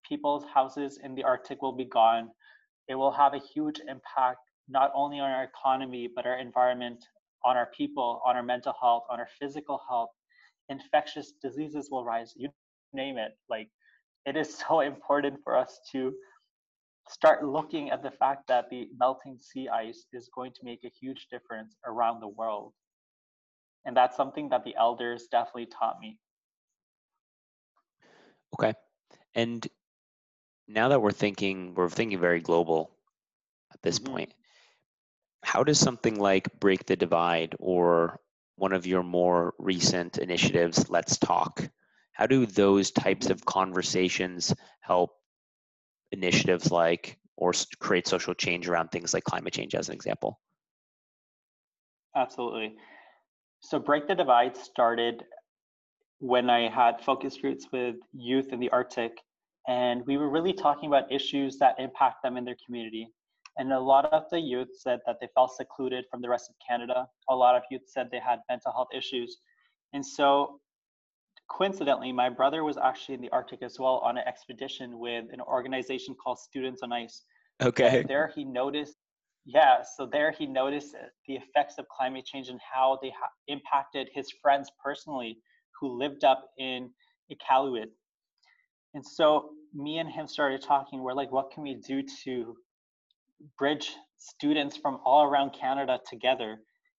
[0.08, 2.30] People's houses in the Arctic will be gone.
[2.88, 7.04] It will have a huge impact not only on our economy, but our environment,
[7.43, 10.10] on our people, on our mental health, on our physical health.
[10.69, 12.34] Infectious diseases will rise.
[12.36, 12.49] You
[12.93, 13.32] name it.
[13.49, 13.69] Like
[14.26, 16.13] it is so important for us to
[17.10, 20.91] start looking at the fact that the melting sea ice is going to make a
[21.02, 22.73] huge difference around the world.
[23.86, 26.17] And that's something that the elders definitely taught me.
[28.54, 28.73] Okay.
[29.36, 29.67] And
[30.67, 32.91] now that we're thinking, we're thinking very global
[33.73, 34.13] at this mm-hmm.
[34.13, 34.34] point,
[35.44, 38.20] how does something like Break the Divide or
[38.56, 41.70] one of your more recent initiatives, Let's Talk,
[42.14, 45.12] how do those types of conversations help
[46.12, 50.40] initiatives like or create social change around things like climate change as an example?
[52.16, 52.76] Absolutely.
[53.60, 55.24] So Break the Divide started
[56.20, 59.12] when I had focus groups with youth in the Arctic,
[59.68, 63.10] and we were really talking about issues that impact them in their community.
[63.58, 66.56] And a lot of the youth said that they felt secluded from the rest of
[66.68, 67.08] Canada.
[67.30, 69.38] A lot of youth said they had mental health issues.
[69.94, 70.60] And so
[71.50, 75.42] coincidentally, my brother was actually in the Arctic as well on an expedition with an
[75.42, 77.24] organization called Students on Ice.
[77.62, 78.00] Okay.
[78.00, 78.96] And there he noticed,
[79.46, 80.96] yeah, so there he noticed
[81.28, 85.38] the effects of climate change and how they ha- impacted his friends personally
[85.80, 86.89] who lived up in
[87.32, 87.89] Iqaluit.
[88.96, 91.02] And so me and him started talking.
[91.02, 92.56] We're like, what can we do to
[93.58, 96.58] bridge students from all around Canada together?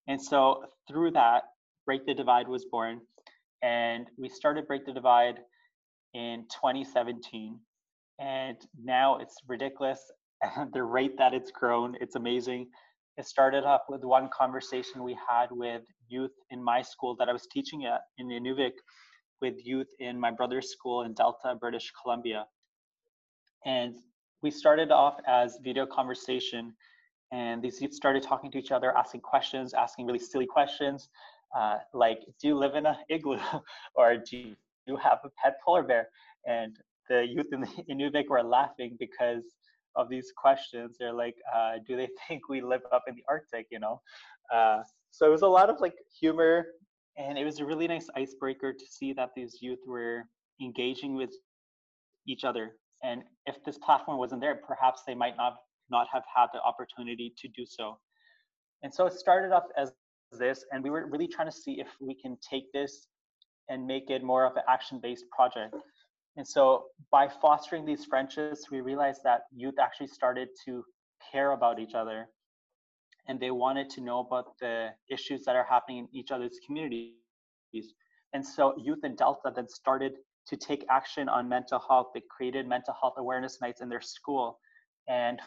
[0.08, 1.44] And so through that,
[1.86, 3.00] Break the Divide was born
[3.64, 5.38] and we started Break the Divide
[6.12, 7.58] in 2017.
[8.20, 10.00] And now it's ridiculous.
[10.74, 12.68] the rate that it's grown, it's amazing.
[13.16, 17.32] It started off with one conversation we had with youth in my school that I
[17.32, 18.72] was teaching at in Inuvik
[19.40, 22.44] with youth in my brother's school in Delta, British Columbia.
[23.64, 23.96] And
[24.44, 26.74] we started off as video conversation
[27.32, 31.08] and these youth started talking to each other, asking questions, asking really silly questions
[31.56, 33.38] uh, like, do you live in an igloo
[33.94, 34.54] or do
[34.86, 36.08] you have a pet polar bear?
[36.46, 36.76] And
[37.08, 39.44] the youth in, the, Inuvik were laughing because
[39.96, 40.96] of these questions.
[40.98, 44.00] They're like, uh, do they think we live up in the Arctic, you know?
[44.52, 44.80] Uh,
[45.10, 46.66] so it was a lot of like humor
[47.16, 50.24] and it was a really nice icebreaker to see that these youth were
[50.60, 51.30] engaging with
[52.26, 52.72] each other.
[53.04, 55.56] And if this platform wasn't there, perhaps they might not
[55.90, 57.98] not have had the opportunity to do so.
[58.82, 59.92] And so it started off as
[60.38, 63.06] this and we were really trying to see if we can take this
[63.68, 65.74] and make it more of an action-based project
[66.36, 70.84] and so by fostering these friendships we realized that youth actually started to
[71.32, 72.26] care about each other
[73.28, 77.14] and they wanted to know about the issues that are happening in each other's communities
[78.32, 80.12] and so youth in delta then started
[80.46, 84.58] to take action on mental health they created mental health awareness nights in their school
[85.08, 85.40] and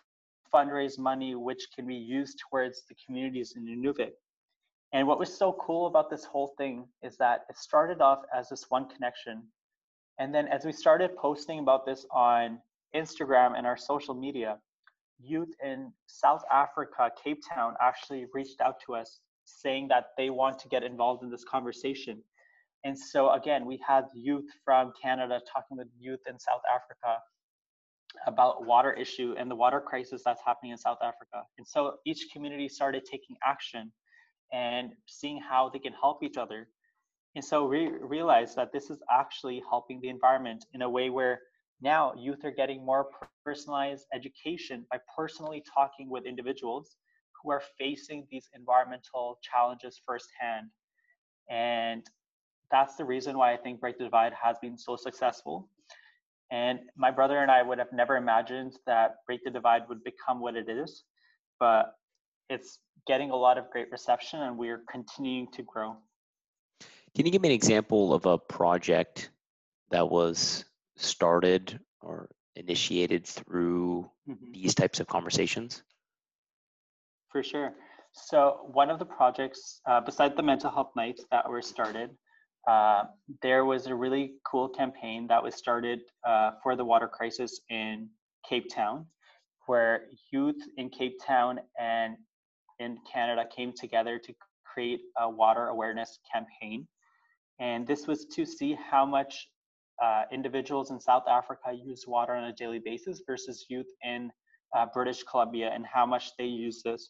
[0.53, 4.11] fundraise money which can be used towards the communities in Nunavut.
[4.93, 8.49] And what was so cool about this whole thing is that it started off as
[8.49, 9.43] this one connection.
[10.19, 12.59] And then as we started posting about this on
[12.95, 14.57] Instagram and our social media,
[15.19, 20.57] youth in South Africa, Cape Town, actually reached out to us saying that they want
[20.59, 22.21] to get involved in this conversation.
[22.87, 27.19] And so again, we had youth from Canada talking with youth in South Africa
[28.25, 31.43] about water issue and the water crisis that's happening in South Africa.
[31.57, 33.91] And so each community started taking action
[34.53, 36.69] and seeing how they can help each other.
[37.35, 41.41] And so we realized that this is actually helping the environment in a way where
[41.81, 43.07] now youth are getting more
[43.43, 46.95] personalized education by personally talking with individuals
[47.43, 50.69] who are facing these environmental challenges firsthand.
[51.49, 52.09] And
[52.71, 55.69] that's the reason why I think Break the Divide has been so successful.
[56.51, 60.39] And my brother and I would have never imagined that Break the Divide would become
[60.39, 61.03] what it is.
[61.59, 61.93] But
[62.49, 65.97] it's getting a lot of great reception and we're continuing to grow.
[67.15, 69.31] Can you give me an example of a project
[69.89, 74.51] that was started or initiated through mm-hmm.
[74.51, 75.83] these types of conversations?
[77.31, 77.73] For sure.
[78.13, 82.09] So, one of the projects, uh, beside the mental health nights that were started,
[82.67, 83.05] uh,
[83.41, 88.09] there was a really cool campaign that was started uh, for the water crisis in
[88.47, 89.05] Cape Town,
[89.67, 92.17] where youth in Cape Town and
[92.79, 94.33] in Canada came together to
[94.65, 96.87] create a water awareness campaign.
[97.59, 99.47] And this was to see how much
[100.03, 104.29] uh, individuals in South Africa use water on a daily basis versus youth in
[104.75, 107.09] uh, British Columbia and how much they use this.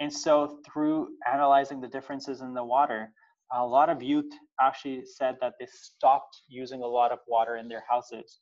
[0.00, 3.12] And so, through analyzing the differences in the water,
[3.52, 4.30] a lot of youth
[4.60, 8.40] actually said that they stopped using a lot of water in their houses.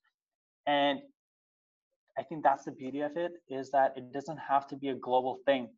[0.66, 1.00] And
[2.18, 4.94] I think that's the beauty of it is that it doesn't have to be a
[4.94, 5.68] global thing.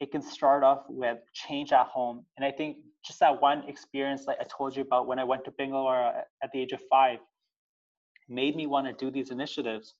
[0.00, 2.24] It can start off with change at home.
[2.36, 5.44] And I think just that one experience like I told you about when I went
[5.44, 6.12] to Bangalore
[6.42, 7.20] at the age of five
[8.28, 9.94] made me want to do these initiatives.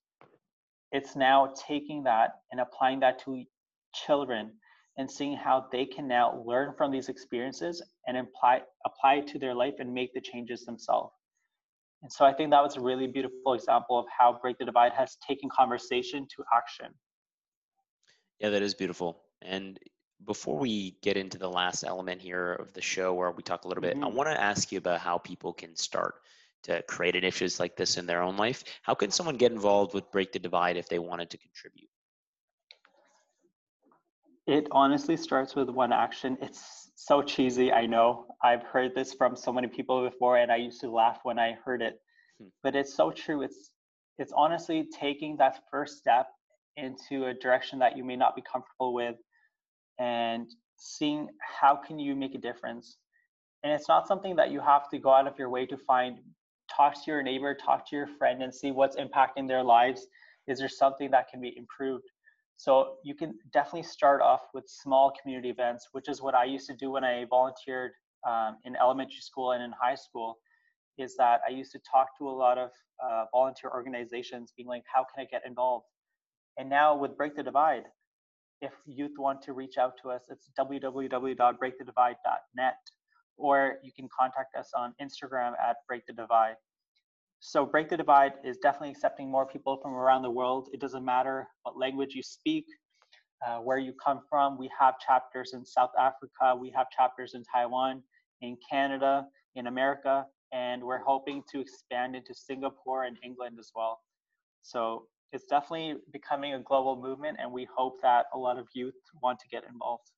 [0.92, 3.44] It's now taking that and applying that to
[3.94, 4.52] children
[4.98, 9.38] and seeing how they can now learn from these experiences and apply apply it to
[9.38, 11.12] their life and make the changes themselves.
[12.02, 14.92] And so I think that was a really beautiful example of how Break the Divide
[14.92, 16.94] has taken conversation to action.
[18.38, 19.22] Yeah, that is beautiful.
[19.42, 19.78] And
[20.24, 23.68] before we get into the last element here of the show where we talk a
[23.68, 24.04] little bit, mm-hmm.
[24.04, 26.16] I want to ask you about how people can start
[26.64, 28.64] to create initiatives like this in their own life.
[28.82, 31.88] How can someone get involved with Break the Divide if they wanted to contribute?
[34.46, 36.38] It honestly starts with one action.
[36.40, 38.26] It's so cheesy, I know.
[38.42, 41.56] I've heard this from so many people before and I used to laugh when I
[41.64, 42.00] heard it.
[42.40, 42.48] Hmm.
[42.62, 43.42] But it's so true.
[43.42, 43.70] It's
[44.18, 46.28] it's honestly taking that first step
[46.76, 49.16] into a direction that you may not be comfortable with
[49.98, 52.98] and seeing how can you make a difference.
[53.62, 56.18] And it's not something that you have to go out of your way to find
[56.74, 60.06] talk to your neighbor, talk to your friend and see what's impacting their lives.
[60.46, 62.04] Is there something that can be improved?
[62.57, 66.66] So you can definitely start off with small community events, which is what I used
[66.69, 67.92] to do when I volunteered
[68.27, 70.38] um, in elementary school and in high school.
[70.99, 72.71] Is that I used to talk to a lot of
[73.05, 75.85] uh, volunteer organizations, being like, "How can I get involved?"
[76.57, 77.85] And now with Break the Divide,
[78.62, 82.77] if youth want to reach out to us, it's www.breakthedivide.net,
[83.37, 86.57] or you can contact us on Instagram at Break the Divide.
[87.48, 90.68] So Break the Divide is definitely accepting more people from around the world.
[90.72, 92.64] It doesn't matter what language you speak,
[93.46, 94.59] uh, where you come from.
[94.59, 98.02] We have chapters in South Africa, we have chapters in Taiwan,
[98.40, 104.00] in Canada, in America, and we're hoping to expand into Singapore and England as well.
[104.62, 108.94] So it's definitely becoming a global movement, and we hope that a lot of youth
[109.22, 110.11] want to get involved.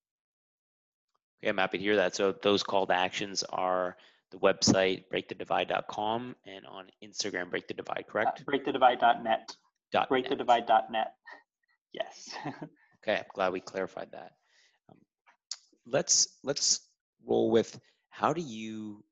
[1.42, 2.16] Okay, I'm happy to hear that.
[2.16, 3.98] So those call to actions are
[4.30, 8.42] the website breakthedivide.com and on Instagram break the divide, correct?
[8.46, 9.56] Uh, breakthedivide.net.
[9.92, 11.14] Dot breakthedivide.net.
[11.92, 12.30] Yes.
[12.46, 14.32] okay, I'm glad we clarified that.
[14.90, 14.98] Um,
[15.86, 16.80] let's let's
[17.26, 17.78] roll with
[18.10, 19.02] how do you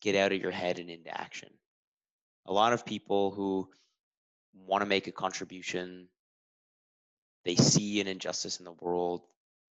[0.00, 1.50] get out of your head and into action?
[2.46, 3.68] A lot of people who
[4.54, 6.08] want to make a contribution,
[7.44, 9.22] they see an injustice in the world,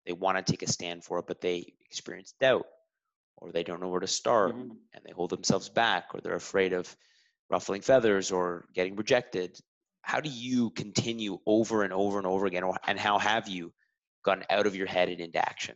[0.05, 2.65] they want to take a stand for it, but they experience doubt
[3.37, 4.71] or they don't know where to start mm-hmm.
[4.93, 6.95] and they hold themselves back or they're afraid of
[7.49, 9.57] ruffling feathers or getting rejected
[10.01, 13.73] how do you continue over and over and over again or, and how have you
[14.23, 15.75] gotten out of your head and into action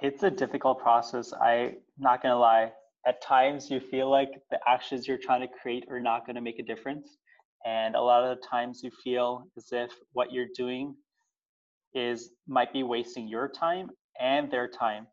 [0.00, 2.70] it's a difficult process i'm not going to lie
[3.06, 6.42] at times you feel like the actions you're trying to create are not going to
[6.42, 7.16] make a difference
[7.64, 10.94] and a lot of the times you feel as if what you're doing
[11.94, 15.06] is might be wasting your time and their time.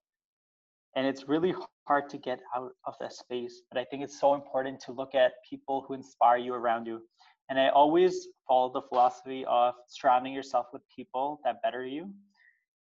[0.95, 1.53] And it's really
[1.87, 3.61] hard to get out of that space.
[3.71, 7.01] But I think it's so important to look at people who inspire you around you.
[7.49, 12.11] And I always follow the philosophy of surrounding yourself with people that better you.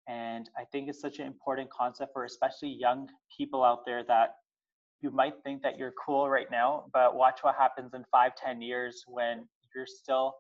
[0.08, 4.36] And I think it's such an important concept for especially young people out there that
[5.02, 8.62] you might think that you're cool right now, but watch what happens in five, ten
[8.62, 10.36] years when you're still,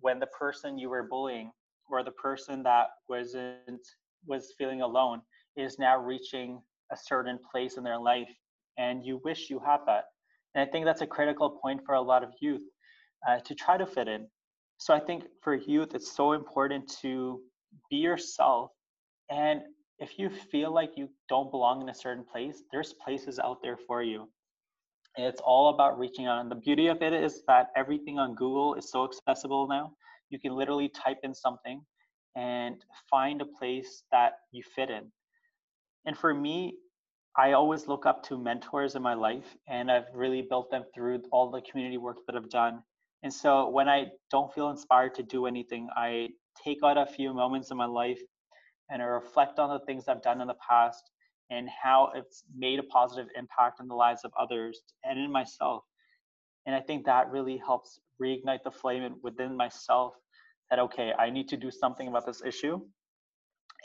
[0.00, 1.50] when the person you were bullying
[1.90, 3.80] or the person that wasn't
[4.26, 5.22] was feeling alone
[5.56, 6.60] is now reaching
[6.92, 8.30] a certain place in their life
[8.78, 10.04] and you wish you had that.
[10.54, 12.62] And i think that's a critical point for a lot of youth
[13.28, 14.26] uh, to try to fit in.
[14.78, 17.40] So i think for youth it's so important to
[17.90, 18.70] be yourself
[19.30, 19.60] and
[19.98, 23.76] if you feel like you don't belong in a certain place there's places out there
[23.86, 24.28] for you.
[25.16, 28.74] It's all about reaching out and the beauty of it is that everything on google
[28.74, 29.92] is so accessible now.
[30.30, 31.82] You can literally type in something
[32.36, 32.76] and
[33.10, 35.10] find a place that you fit in.
[36.06, 36.76] And for me,
[37.36, 41.22] I always look up to mentors in my life, and I've really built them through
[41.30, 42.82] all the community work that I've done.
[43.22, 46.30] And so when I don't feel inspired to do anything, I
[46.64, 48.20] take out a few moments in my life
[48.90, 51.10] and I reflect on the things I've done in the past
[51.50, 55.84] and how it's made a positive impact in the lives of others and in myself.
[56.66, 60.14] And I think that really helps reignite the flame within myself
[60.70, 62.80] that okay i need to do something about this issue.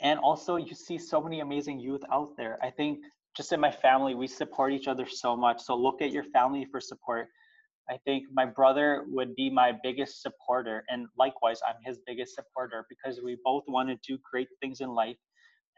[0.02, 2.58] And also you see so many amazing youth out there.
[2.62, 2.98] I think
[3.36, 5.62] just in my family we support each other so much.
[5.62, 7.28] So look at your family for support.
[7.88, 12.84] I think my brother would be my biggest supporter, and likewise, I'm his biggest supporter
[12.88, 15.16] because we both want to do great things in life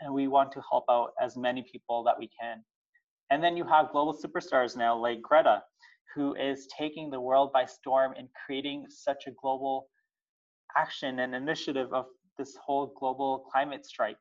[0.00, 2.64] and we want to help out as many people that we can.
[3.30, 5.62] And then you have global superstars now like Greta,
[6.14, 9.88] who is taking the world by storm and creating such a global
[10.76, 12.06] action and initiative of
[12.36, 14.18] this whole global climate strike.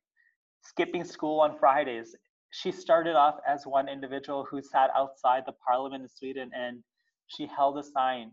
[0.62, 2.16] Skipping school on Fridays.
[2.52, 6.84] She started off as one individual who sat outside the parliament in Sweden and
[7.28, 8.32] she held a sign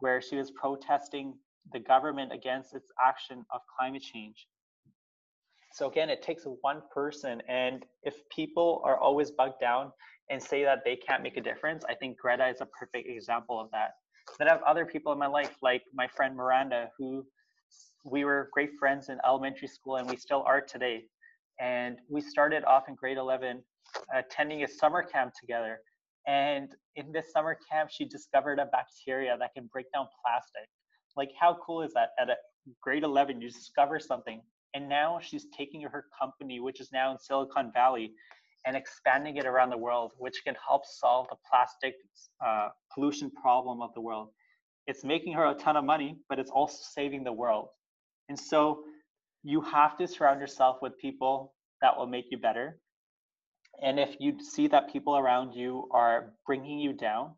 [0.00, 1.34] where she was protesting
[1.72, 4.48] the government against its action of climate change.
[5.72, 9.90] So again, it takes one person, and if people are always bugged down
[10.28, 13.58] and say that they can't make a difference, I think Greta is a perfect example
[13.58, 13.92] of that.
[14.38, 17.24] Then I have other people in my life, like my friend Miranda, who
[18.04, 21.04] we were great friends in elementary school, and we still are today.
[21.60, 23.62] And we started off in grade 11
[24.14, 25.80] attending a summer camp together.
[26.26, 30.68] And in this summer camp, she discovered a bacteria that can break down plastic.
[31.16, 32.10] Like, how cool is that?
[32.18, 32.36] At a
[32.80, 34.40] grade 11, you discover something.
[34.74, 38.12] And now she's taking her company, which is now in Silicon Valley,
[38.64, 41.94] and expanding it around the world, which can help solve the plastic
[42.44, 44.28] uh, pollution problem of the world.
[44.86, 47.68] It's making her a ton of money, but it's also saving the world.
[48.32, 48.84] And so
[49.42, 51.52] you have to surround yourself with people
[51.82, 52.78] that will make you better.
[53.82, 57.32] And if you see that people around you are bringing you down,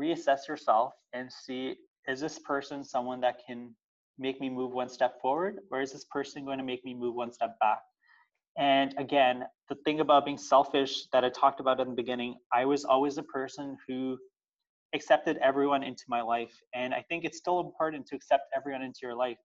[0.00, 1.74] reassess yourself and see
[2.06, 3.74] is this person someone that can
[4.16, 7.16] make me move one step forward or is this person going to make me move
[7.16, 7.80] one step back?
[8.56, 12.64] And again, the thing about being selfish that I talked about in the beginning, I
[12.64, 14.16] was always a person who
[14.94, 16.54] accepted everyone into my life.
[16.76, 19.38] And I think it's still important to accept everyone into your life.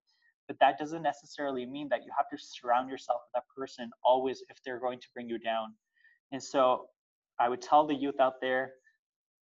[0.48, 4.42] But that doesn't necessarily mean that you have to surround yourself with that person always
[4.48, 5.74] if they're going to bring you down.
[6.32, 6.86] And so
[7.38, 8.72] I would tell the youth out there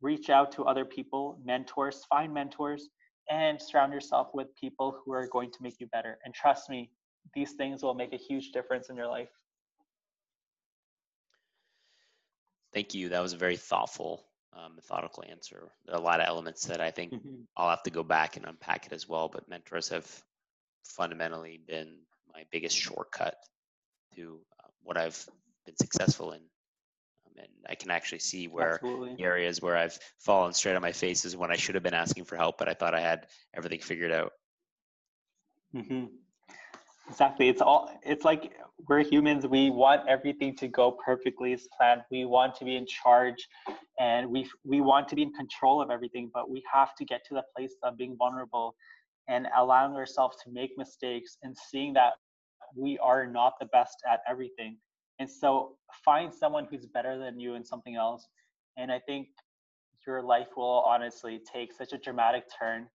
[0.02, 2.90] reach out to other people, mentors, find mentors,
[3.30, 6.18] and surround yourself with people who are going to make you better.
[6.26, 6.92] And trust me,
[7.34, 9.30] these things will make a huge difference in your life.
[12.74, 13.10] Thank you.
[13.10, 15.72] That was a very thoughtful, um, methodical answer.
[15.86, 17.44] There are a lot of elements that I think mm-hmm.
[17.56, 19.30] I'll have to go back and unpack it as well.
[19.30, 20.06] But mentors have
[20.86, 21.98] fundamentally been
[22.34, 23.36] my biggest shortcut
[24.16, 25.26] to uh, what I've
[25.66, 26.42] been successful in
[27.38, 28.80] and I can actually see where
[29.20, 32.26] areas where I've fallen straight on my face is when I should have been asking
[32.26, 34.32] for help, but I thought I had everything figured out.
[35.76, 36.06] Mm-hmm.
[37.10, 37.50] Exactly.
[37.50, 37.92] It's all.
[38.04, 38.54] It's like
[38.88, 39.46] we're humans.
[39.46, 42.02] We want everything to go perfectly as planned.
[42.10, 43.48] We want to be in charge,
[44.00, 46.32] and we we want to be in control of everything.
[46.34, 48.76] But we have to get to the place of being vulnerable,
[49.28, 52.14] and allowing ourselves to make mistakes, and seeing that
[52.76, 54.78] we are not the best at everything
[55.20, 58.28] and so find someone who's better than you in something else.
[58.78, 59.28] And I think
[60.06, 62.88] your life will honestly take such a dramatic turn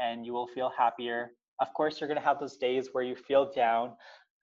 [0.00, 1.32] and you will feel happier.
[1.60, 3.90] Of course, you're going to have those days where you feel down,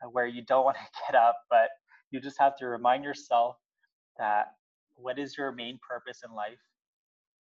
[0.03, 1.69] uh, where you don't want to get up, but
[2.11, 3.55] you just have to remind yourself
[4.17, 4.47] that
[4.95, 6.59] what is your main purpose in life?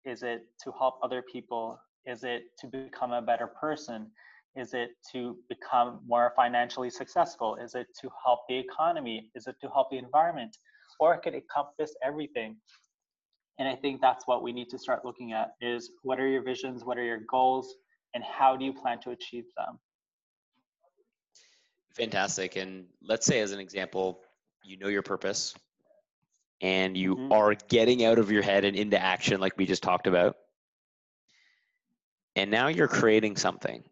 [0.04, 1.78] Is it to help other people?
[2.06, 4.10] Is it to become a better person?
[4.56, 7.56] Is it to become more financially successful?
[7.56, 9.30] Is it to help the economy?
[9.34, 10.56] Is it to help the environment?
[10.98, 12.56] Or it could encompass everything.
[13.58, 16.42] And I think that's what we need to start looking at is what are your
[16.42, 17.74] visions, what are your goals,
[18.14, 19.78] and how do you plan to achieve them?
[21.94, 22.56] Fantastic.
[22.56, 24.20] And let's say as an example,
[24.64, 25.54] you know your purpose
[26.60, 27.32] and you mm-hmm.
[27.32, 30.36] are getting out of your head and into action like we just talked about.
[32.36, 33.82] And now you're creating something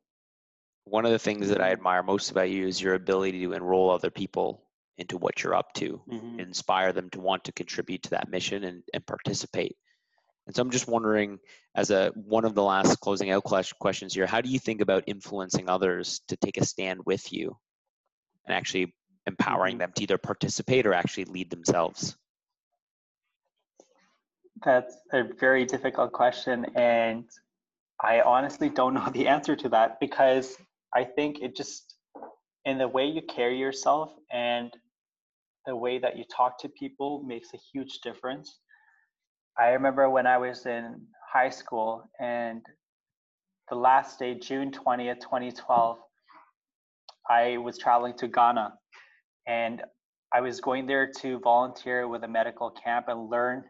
[0.91, 3.91] one of the things that I admire most about you is your ability to enroll
[3.91, 4.63] other people
[4.97, 6.41] into what you're up to, mm-hmm.
[6.41, 9.77] inspire them to want to contribute to that mission and, and participate.
[10.47, 11.39] And so I'm just wondering,
[11.75, 15.05] as a one of the last closing out questions here, how do you think about
[15.07, 17.57] influencing others to take a stand with you
[18.47, 18.95] and actually
[19.27, 19.81] empowering mm-hmm.
[19.81, 22.17] them to either participate or actually lead themselves?
[24.65, 26.67] That's a very difficult question.
[26.75, 27.25] And
[28.03, 30.57] I honestly don't know the answer to that because
[30.95, 31.95] I think it just
[32.65, 34.73] in the way you carry yourself and
[35.67, 38.59] the way that you talk to people makes a huge difference.
[39.59, 42.63] I remember when I was in high school and
[43.69, 45.99] the last day, June 20th, 2012,
[47.29, 48.75] I was traveling to Ghana
[49.47, 49.83] and
[50.33, 53.65] I was going there to volunteer with a medical camp and learn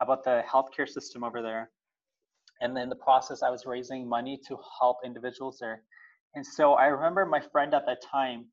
[0.00, 1.70] about the healthcare system over there.
[2.60, 5.82] And in the process, I was raising money to help individuals there.
[6.34, 8.46] And so I remember my friend at that time,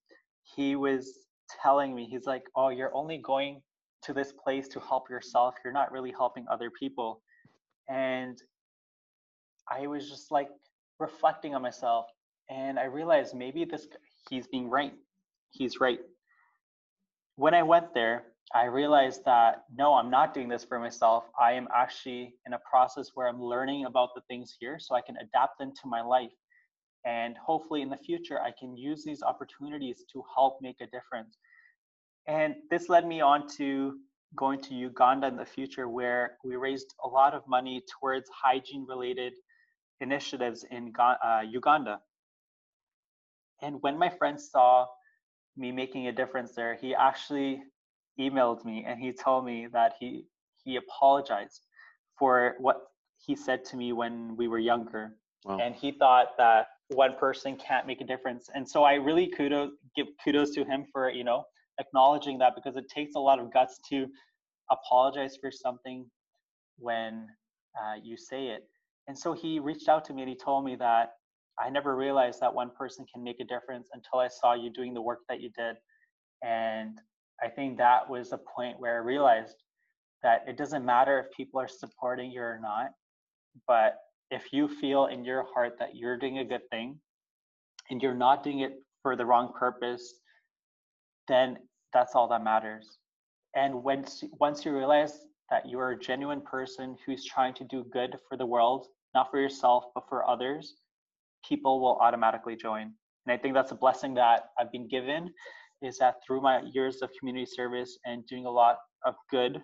[0.56, 1.26] he was
[1.62, 3.62] telling me, he's like, Oh, you're only going
[4.04, 5.56] to this place to help yourself.
[5.64, 7.22] You're not really helping other people.
[7.90, 8.38] And
[9.70, 10.50] I was just like
[11.00, 12.06] reflecting on myself
[12.50, 13.88] and I realized maybe this
[14.30, 14.94] he's being right.
[15.52, 16.00] He's right.
[17.36, 18.24] When I went there,
[18.54, 21.26] I realized that no, I'm not doing this for myself.
[21.40, 25.02] I am actually in a process where I'm learning about the things here so I
[25.02, 26.32] can adapt them to my life.
[27.06, 31.38] And hopefully in the future, I can use these opportunities to help make a difference.
[32.28, 33.98] And this led me on to
[34.36, 38.86] going to Uganda in the future, where we raised a lot of money towards hygiene
[38.88, 39.34] related
[40.02, 42.00] initiatives in uh, Uganda.
[43.62, 44.86] And when my friend saw
[45.56, 47.64] me making a difference there, he actually
[48.20, 50.26] emailed me and he told me that he
[50.64, 51.62] he apologized
[52.18, 52.82] for what
[53.26, 55.12] he said to me when we were younger.
[55.46, 55.60] Wow.
[55.60, 58.50] And he thought that one person can't make a difference.
[58.54, 61.44] And so I really kudos give kudos to him for, you know,
[61.80, 64.08] acknowledging that because it takes a lot of guts to
[64.72, 66.06] apologize for something
[66.80, 67.28] when
[67.80, 68.64] uh, you say it.
[69.08, 71.12] And so he reached out to me and he told me that
[71.60, 74.94] I never realized that one person can make a difference until I saw you doing
[74.94, 75.78] the work that you did.
[76.44, 77.00] And
[77.44, 79.56] I think that was a point where I realized
[80.24, 82.92] that it doesn't matter if people are supporting you or not,
[83.68, 83.98] but
[84.32, 87.00] if you feel in your heart that you're doing a good thing
[87.90, 90.16] and you're not doing it for the wrong purpose,
[91.28, 91.58] then
[91.94, 92.98] that's all that matters.
[93.56, 95.14] And once once you realize
[95.50, 99.40] that you're a genuine person who's trying to do good for the world, not for
[99.40, 100.76] yourself but for others,
[101.48, 102.94] people will automatically join.
[103.26, 105.30] And I think that's a blessing that I've been given
[105.82, 109.62] is that through my years of community service and doing a lot of good,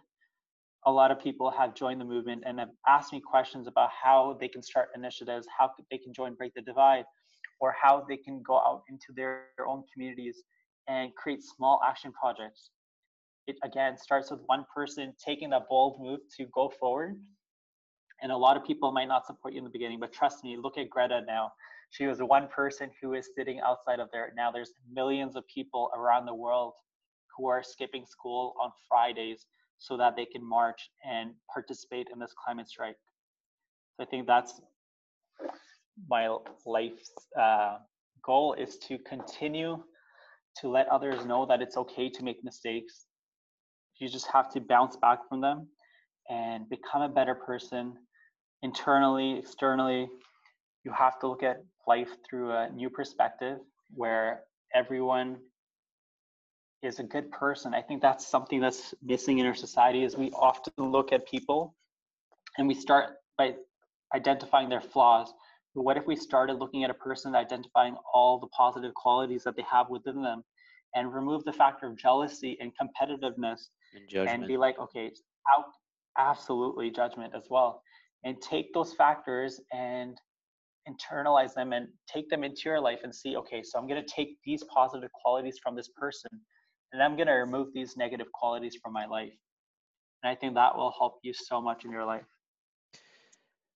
[0.85, 4.37] a lot of people have joined the movement and have asked me questions about how
[4.39, 7.05] they can start initiatives, how they can join Break the Divide,
[7.59, 10.43] or how they can go out into their own communities
[10.87, 12.71] and create small action projects.
[13.47, 17.17] It again starts with one person taking that bold move to go forward.
[18.21, 20.57] And a lot of people might not support you in the beginning, but trust me,
[20.57, 21.51] look at Greta now.
[21.93, 24.33] She was one person who is sitting outside of there.
[24.35, 26.73] Now there's millions of people around the world
[27.37, 29.45] who are skipping school on Fridays
[29.77, 32.97] so that they can march and participate in this climate strike.
[33.95, 34.59] So I think that's
[36.09, 36.35] my
[36.65, 37.77] life's uh,
[38.25, 39.83] goal is to continue
[40.61, 43.05] to let others know that it's okay to make mistakes.
[43.99, 45.67] You just have to bounce back from them
[46.27, 47.93] and become a better person
[48.63, 50.09] internally, externally,
[50.83, 53.59] you have to look at life through a new perspective
[53.93, 54.41] where
[54.73, 55.37] everyone
[56.81, 57.73] is a good person.
[57.73, 61.75] I think that's something that's missing in our society is we often look at people
[62.57, 63.55] and we start by
[64.13, 65.33] identifying their flaws.
[65.75, 69.55] But what if we started looking at a person identifying all the positive qualities that
[69.55, 70.43] they have within them
[70.93, 73.69] and remove the factor of jealousy and competitiveness
[74.15, 75.11] and, and be like, okay,
[75.57, 75.65] out
[76.17, 77.81] absolutely judgment as well.
[78.23, 80.17] And take those factors and
[80.87, 84.13] internalize them and take them into your life and see okay so i'm going to
[84.13, 86.29] take these positive qualities from this person
[86.91, 89.33] and i'm going to remove these negative qualities from my life.
[90.21, 92.25] And i think that will help you so much in your life.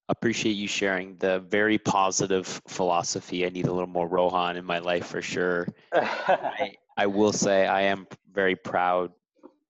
[0.10, 3.45] Appreciate you sharing the very positive philosophy.
[3.45, 5.68] I need a little more rohan in my life for sure.
[5.93, 9.12] I, I will say i am very proud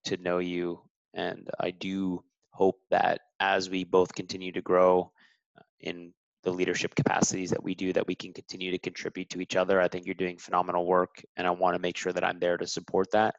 [0.05, 0.79] to know you
[1.13, 5.11] and i do hope that as we both continue to grow
[5.57, 6.13] uh, in
[6.47, 9.81] the leadership capacities that we do that we can continue to contribute to each other.
[9.81, 12.55] I think you're doing phenomenal work, and I want to make sure that I'm there
[12.55, 13.35] to support that.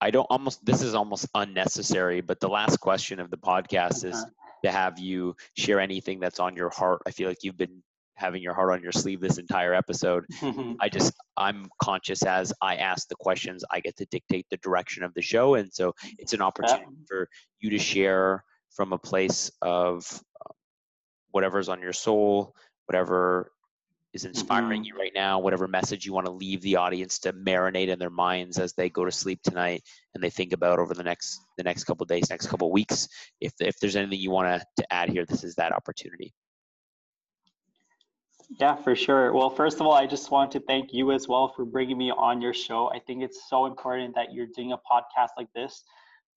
[0.00, 4.24] I don't almost this is almost unnecessary, but the last question of the podcast is
[4.64, 7.02] to have you share anything that's on your heart.
[7.06, 7.82] I feel like you've been
[8.14, 10.24] having your heart on your sleeve this entire episode.
[10.80, 15.04] I just I'm conscious as I ask the questions, I get to dictate the direction
[15.04, 17.28] of the show, and so it's an opportunity for
[17.58, 20.22] you to share from a place of
[21.32, 22.54] whatever's on your soul,
[22.86, 23.52] whatever
[24.12, 24.96] is inspiring mm-hmm.
[24.96, 28.10] you right now, whatever message you want to leave the audience to marinate in their
[28.10, 29.82] minds as they go to sleep tonight
[30.14, 33.08] and they think about over the next the next couple days, next couple weeks.
[33.40, 36.34] If if there's anything you want to, to add here, this is that opportunity.
[38.58, 39.32] Yeah, for sure.
[39.32, 42.10] Well, first of all, I just want to thank you as well for bringing me
[42.10, 42.90] on your show.
[42.92, 45.84] I think it's so important that you're doing a podcast like this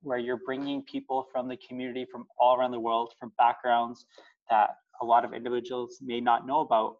[0.04, 4.06] where you're bringing people from the community from all around the world, from backgrounds
[4.50, 6.98] that a lot of individuals may not know about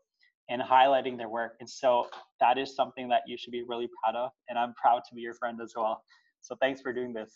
[0.50, 1.54] and highlighting their work.
[1.60, 2.08] And so
[2.40, 4.32] that is something that you should be really proud of.
[4.50, 6.04] And I'm proud to be your friend as well.
[6.42, 7.36] So thanks for doing this.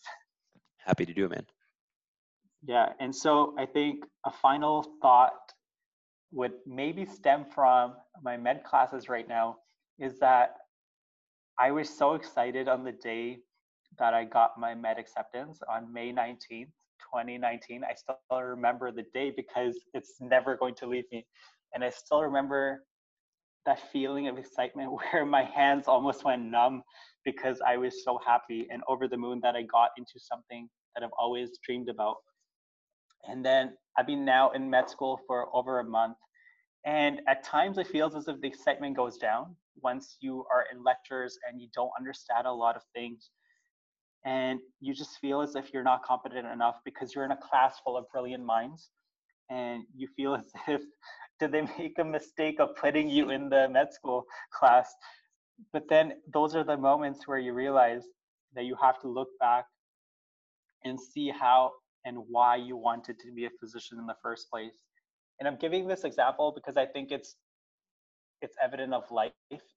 [0.77, 1.45] Happy to do it, man.
[2.65, 2.89] Yeah.
[2.99, 5.33] And so I think a final thought
[6.31, 9.57] would maybe stem from my med classes right now
[9.99, 10.55] is that
[11.59, 13.39] I was so excited on the day
[13.97, 16.67] that I got my med acceptance on May 19th
[16.99, 17.83] 2019.
[17.83, 21.25] I still remember the day because it's never going to leave me.
[21.73, 22.83] And I still remember
[23.65, 26.81] that feeling of excitement where my hands almost went numb
[27.25, 31.03] because I was so happy and over the moon that I got into something that
[31.03, 32.15] I've always dreamed about.
[33.27, 36.17] And then I've been now in med school for over a month.
[36.85, 40.83] And at times it feels as if the excitement goes down once you are in
[40.83, 43.31] lectures and you don't understand a lot of things.
[44.27, 47.79] And you just feel as if you're not competent enough because you're in a class
[47.81, 48.89] full of brilliant minds.
[49.49, 50.81] And you feel as if,
[51.39, 54.93] did they make a mistake of putting you in the med school class?
[55.71, 58.03] But then those are the moments where you realize
[58.53, 59.63] that you have to look back
[60.83, 61.71] and see how
[62.03, 64.83] and why you wanted to be a physician in the first place.
[65.39, 67.37] And I'm giving this example because I think it's
[68.41, 69.31] it's evident of life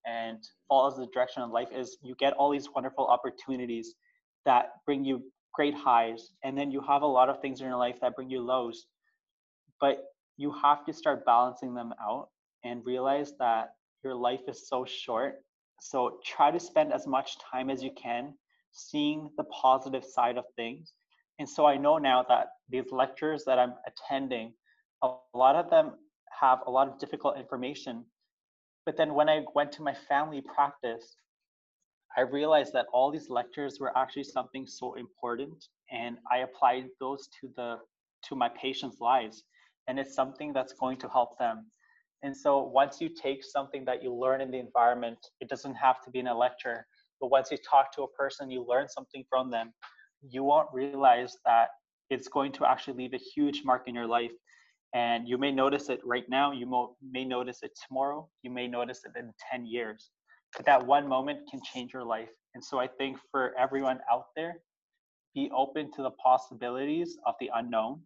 [0.06, 0.38] and
[0.68, 3.94] follows the direction of life is you get all these wonderful opportunities
[4.44, 5.22] that bring you
[5.52, 8.30] great highs and then you have a lot of things in your life that bring
[8.30, 8.86] you lows
[9.80, 10.04] but
[10.36, 12.28] you have to start balancing them out
[12.64, 13.74] and realize that
[14.04, 15.36] your life is so short
[15.80, 18.32] so try to spend as much time as you can
[18.72, 20.92] seeing the positive side of things
[21.40, 24.52] and so I know now that these lectures that I'm attending,
[25.02, 25.92] a lot of them
[26.38, 28.04] have a lot of difficult information.
[28.84, 31.16] But then when I went to my family practice,
[32.16, 37.28] I realized that all these lectures were actually something so important and I applied those
[37.40, 37.78] to the
[38.24, 39.44] to my patients' lives
[39.88, 41.66] and it's something that's going to help them.
[42.22, 46.02] And so once you take something that you learn in the environment, it doesn't have
[46.04, 46.86] to be in a lecture,
[47.18, 49.72] but once you talk to a person, you learn something from them
[50.28, 51.68] you won't realize that
[52.10, 54.32] it's going to actually leave a huge mark in your life.
[54.94, 59.02] And you may notice it right now, you may notice it tomorrow, you may notice
[59.04, 60.10] it in 10 years.
[60.66, 62.28] That one moment can change your life.
[62.54, 64.60] And so I think for everyone out there,
[65.34, 68.00] be open to the possibilities of the unknown,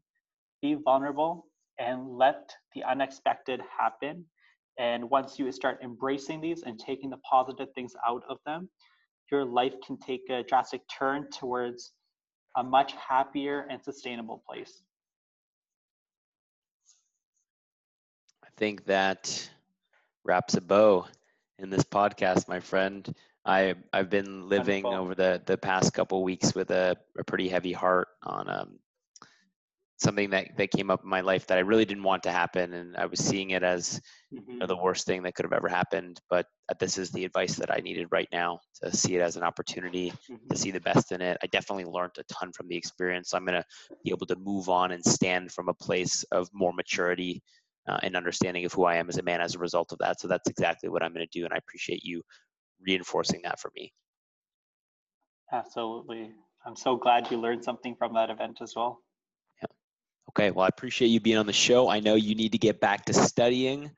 [0.61, 1.47] be vulnerable,
[1.79, 4.25] and let the unexpected happen.
[4.79, 8.69] And once you start embracing these and taking the positive things out of them,
[9.31, 11.93] your life can take a drastic turn towards
[12.57, 14.83] a much happier and sustainable place.
[18.45, 19.51] I think that
[20.25, 21.07] wraps a bow
[21.59, 23.15] in this podcast, my friend.
[23.45, 25.05] I I've been living Wonderful.
[25.05, 28.79] over the the past couple weeks with a, a pretty heavy heart on um,
[29.99, 32.75] something that, that came up in my life that I really didn't want to happen.
[32.75, 34.01] And I was seeing it as
[34.33, 34.51] mm-hmm.
[34.51, 36.21] you know, the worst thing that could have ever happened.
[36.29, 36.47] But
[36.79, 40.11] this is the advice that I needed right now to see it as an opportunity,
[40.11, 40.49] mm-hmm.
[40.51, 41.39] to see the best in it.
[41.43, 43.31] I definitely learned a ton from the experience.
[43.31, 43.67] So I'm going to
[44.05, 47.43] be able to move on and stand from a place of more maturity
[47.89, 50.21] uh, and understanding of who I am as a man as a result of that.
[50.21, 51.45] So that's exactly what I'm going to do.
[51.45, 52.23] And I appreciate you
[52.81, 53.93] reinforcing that for me.
[55.53, 56.33] Absolutely.
[56.67, 59.01] I'm so glad you learned something from that event as well.
[59.61, 59.69] Yeah.
[60.31, 61.89] Okay, well, I appreciate you being on the show.
[61.89, 63.91] I know you need to get back to studying.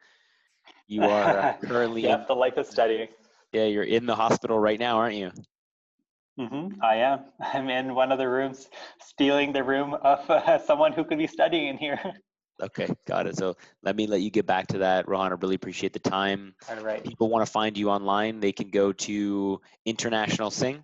[0.88, 3.08] You are uh, currently yeah, in, the life of studying.
[3.52, 5.30] Yeah, you're in the hospital right now, aren't you?
[6.38, 7.20] Mm-hmm, I am.
[7.40, 8.68] I'm in one of the rooms,
[9.00, 12.00] stealing the room of uh, someone who could be studying in here.
[12.62, 13.36] Okay, got it.
[13.36, 15.32] So let me let you get back to that, Rohan.
[15.32, 16.54] I really appreciate the time.
[16.70, 17.04] All right.
[17.04, 18.38] People want to find you online.
[18.40, 20.82] They can go to International Singh.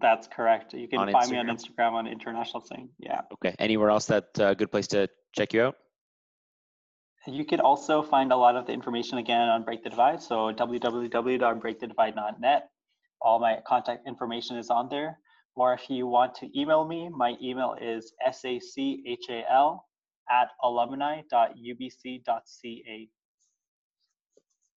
[0.00, 0.74] That's correct.
[0.74, 1.30] You can on find Instagram?
[1.30, 2.90] me on Instagram on International Singh.
[2.98, 3.22] Yeah.
[3.32, 3.54] Okay.
[3.58, 5.76] Anywhere else that a uh, good place to check you out?
[7.26, 10.22] You could also find a lot of the information again on Break the Divide.
[10.22, 12.70] So www.breakthedivide.net.
[13.20, 15.18] All my contact information is on there.
[15.56, 19.80] Or if you want to email me, my email is sachal
[20.30, 23.08] at alumni.ubc.ca.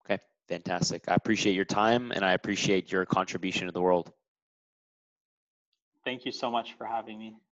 [0.06, 1.04] Okay, fantastic.
[1.08, 4.12] I appreciate your time and I appreciate your contribution to the world.
[6.04, 7.36] Thank you so much for having me.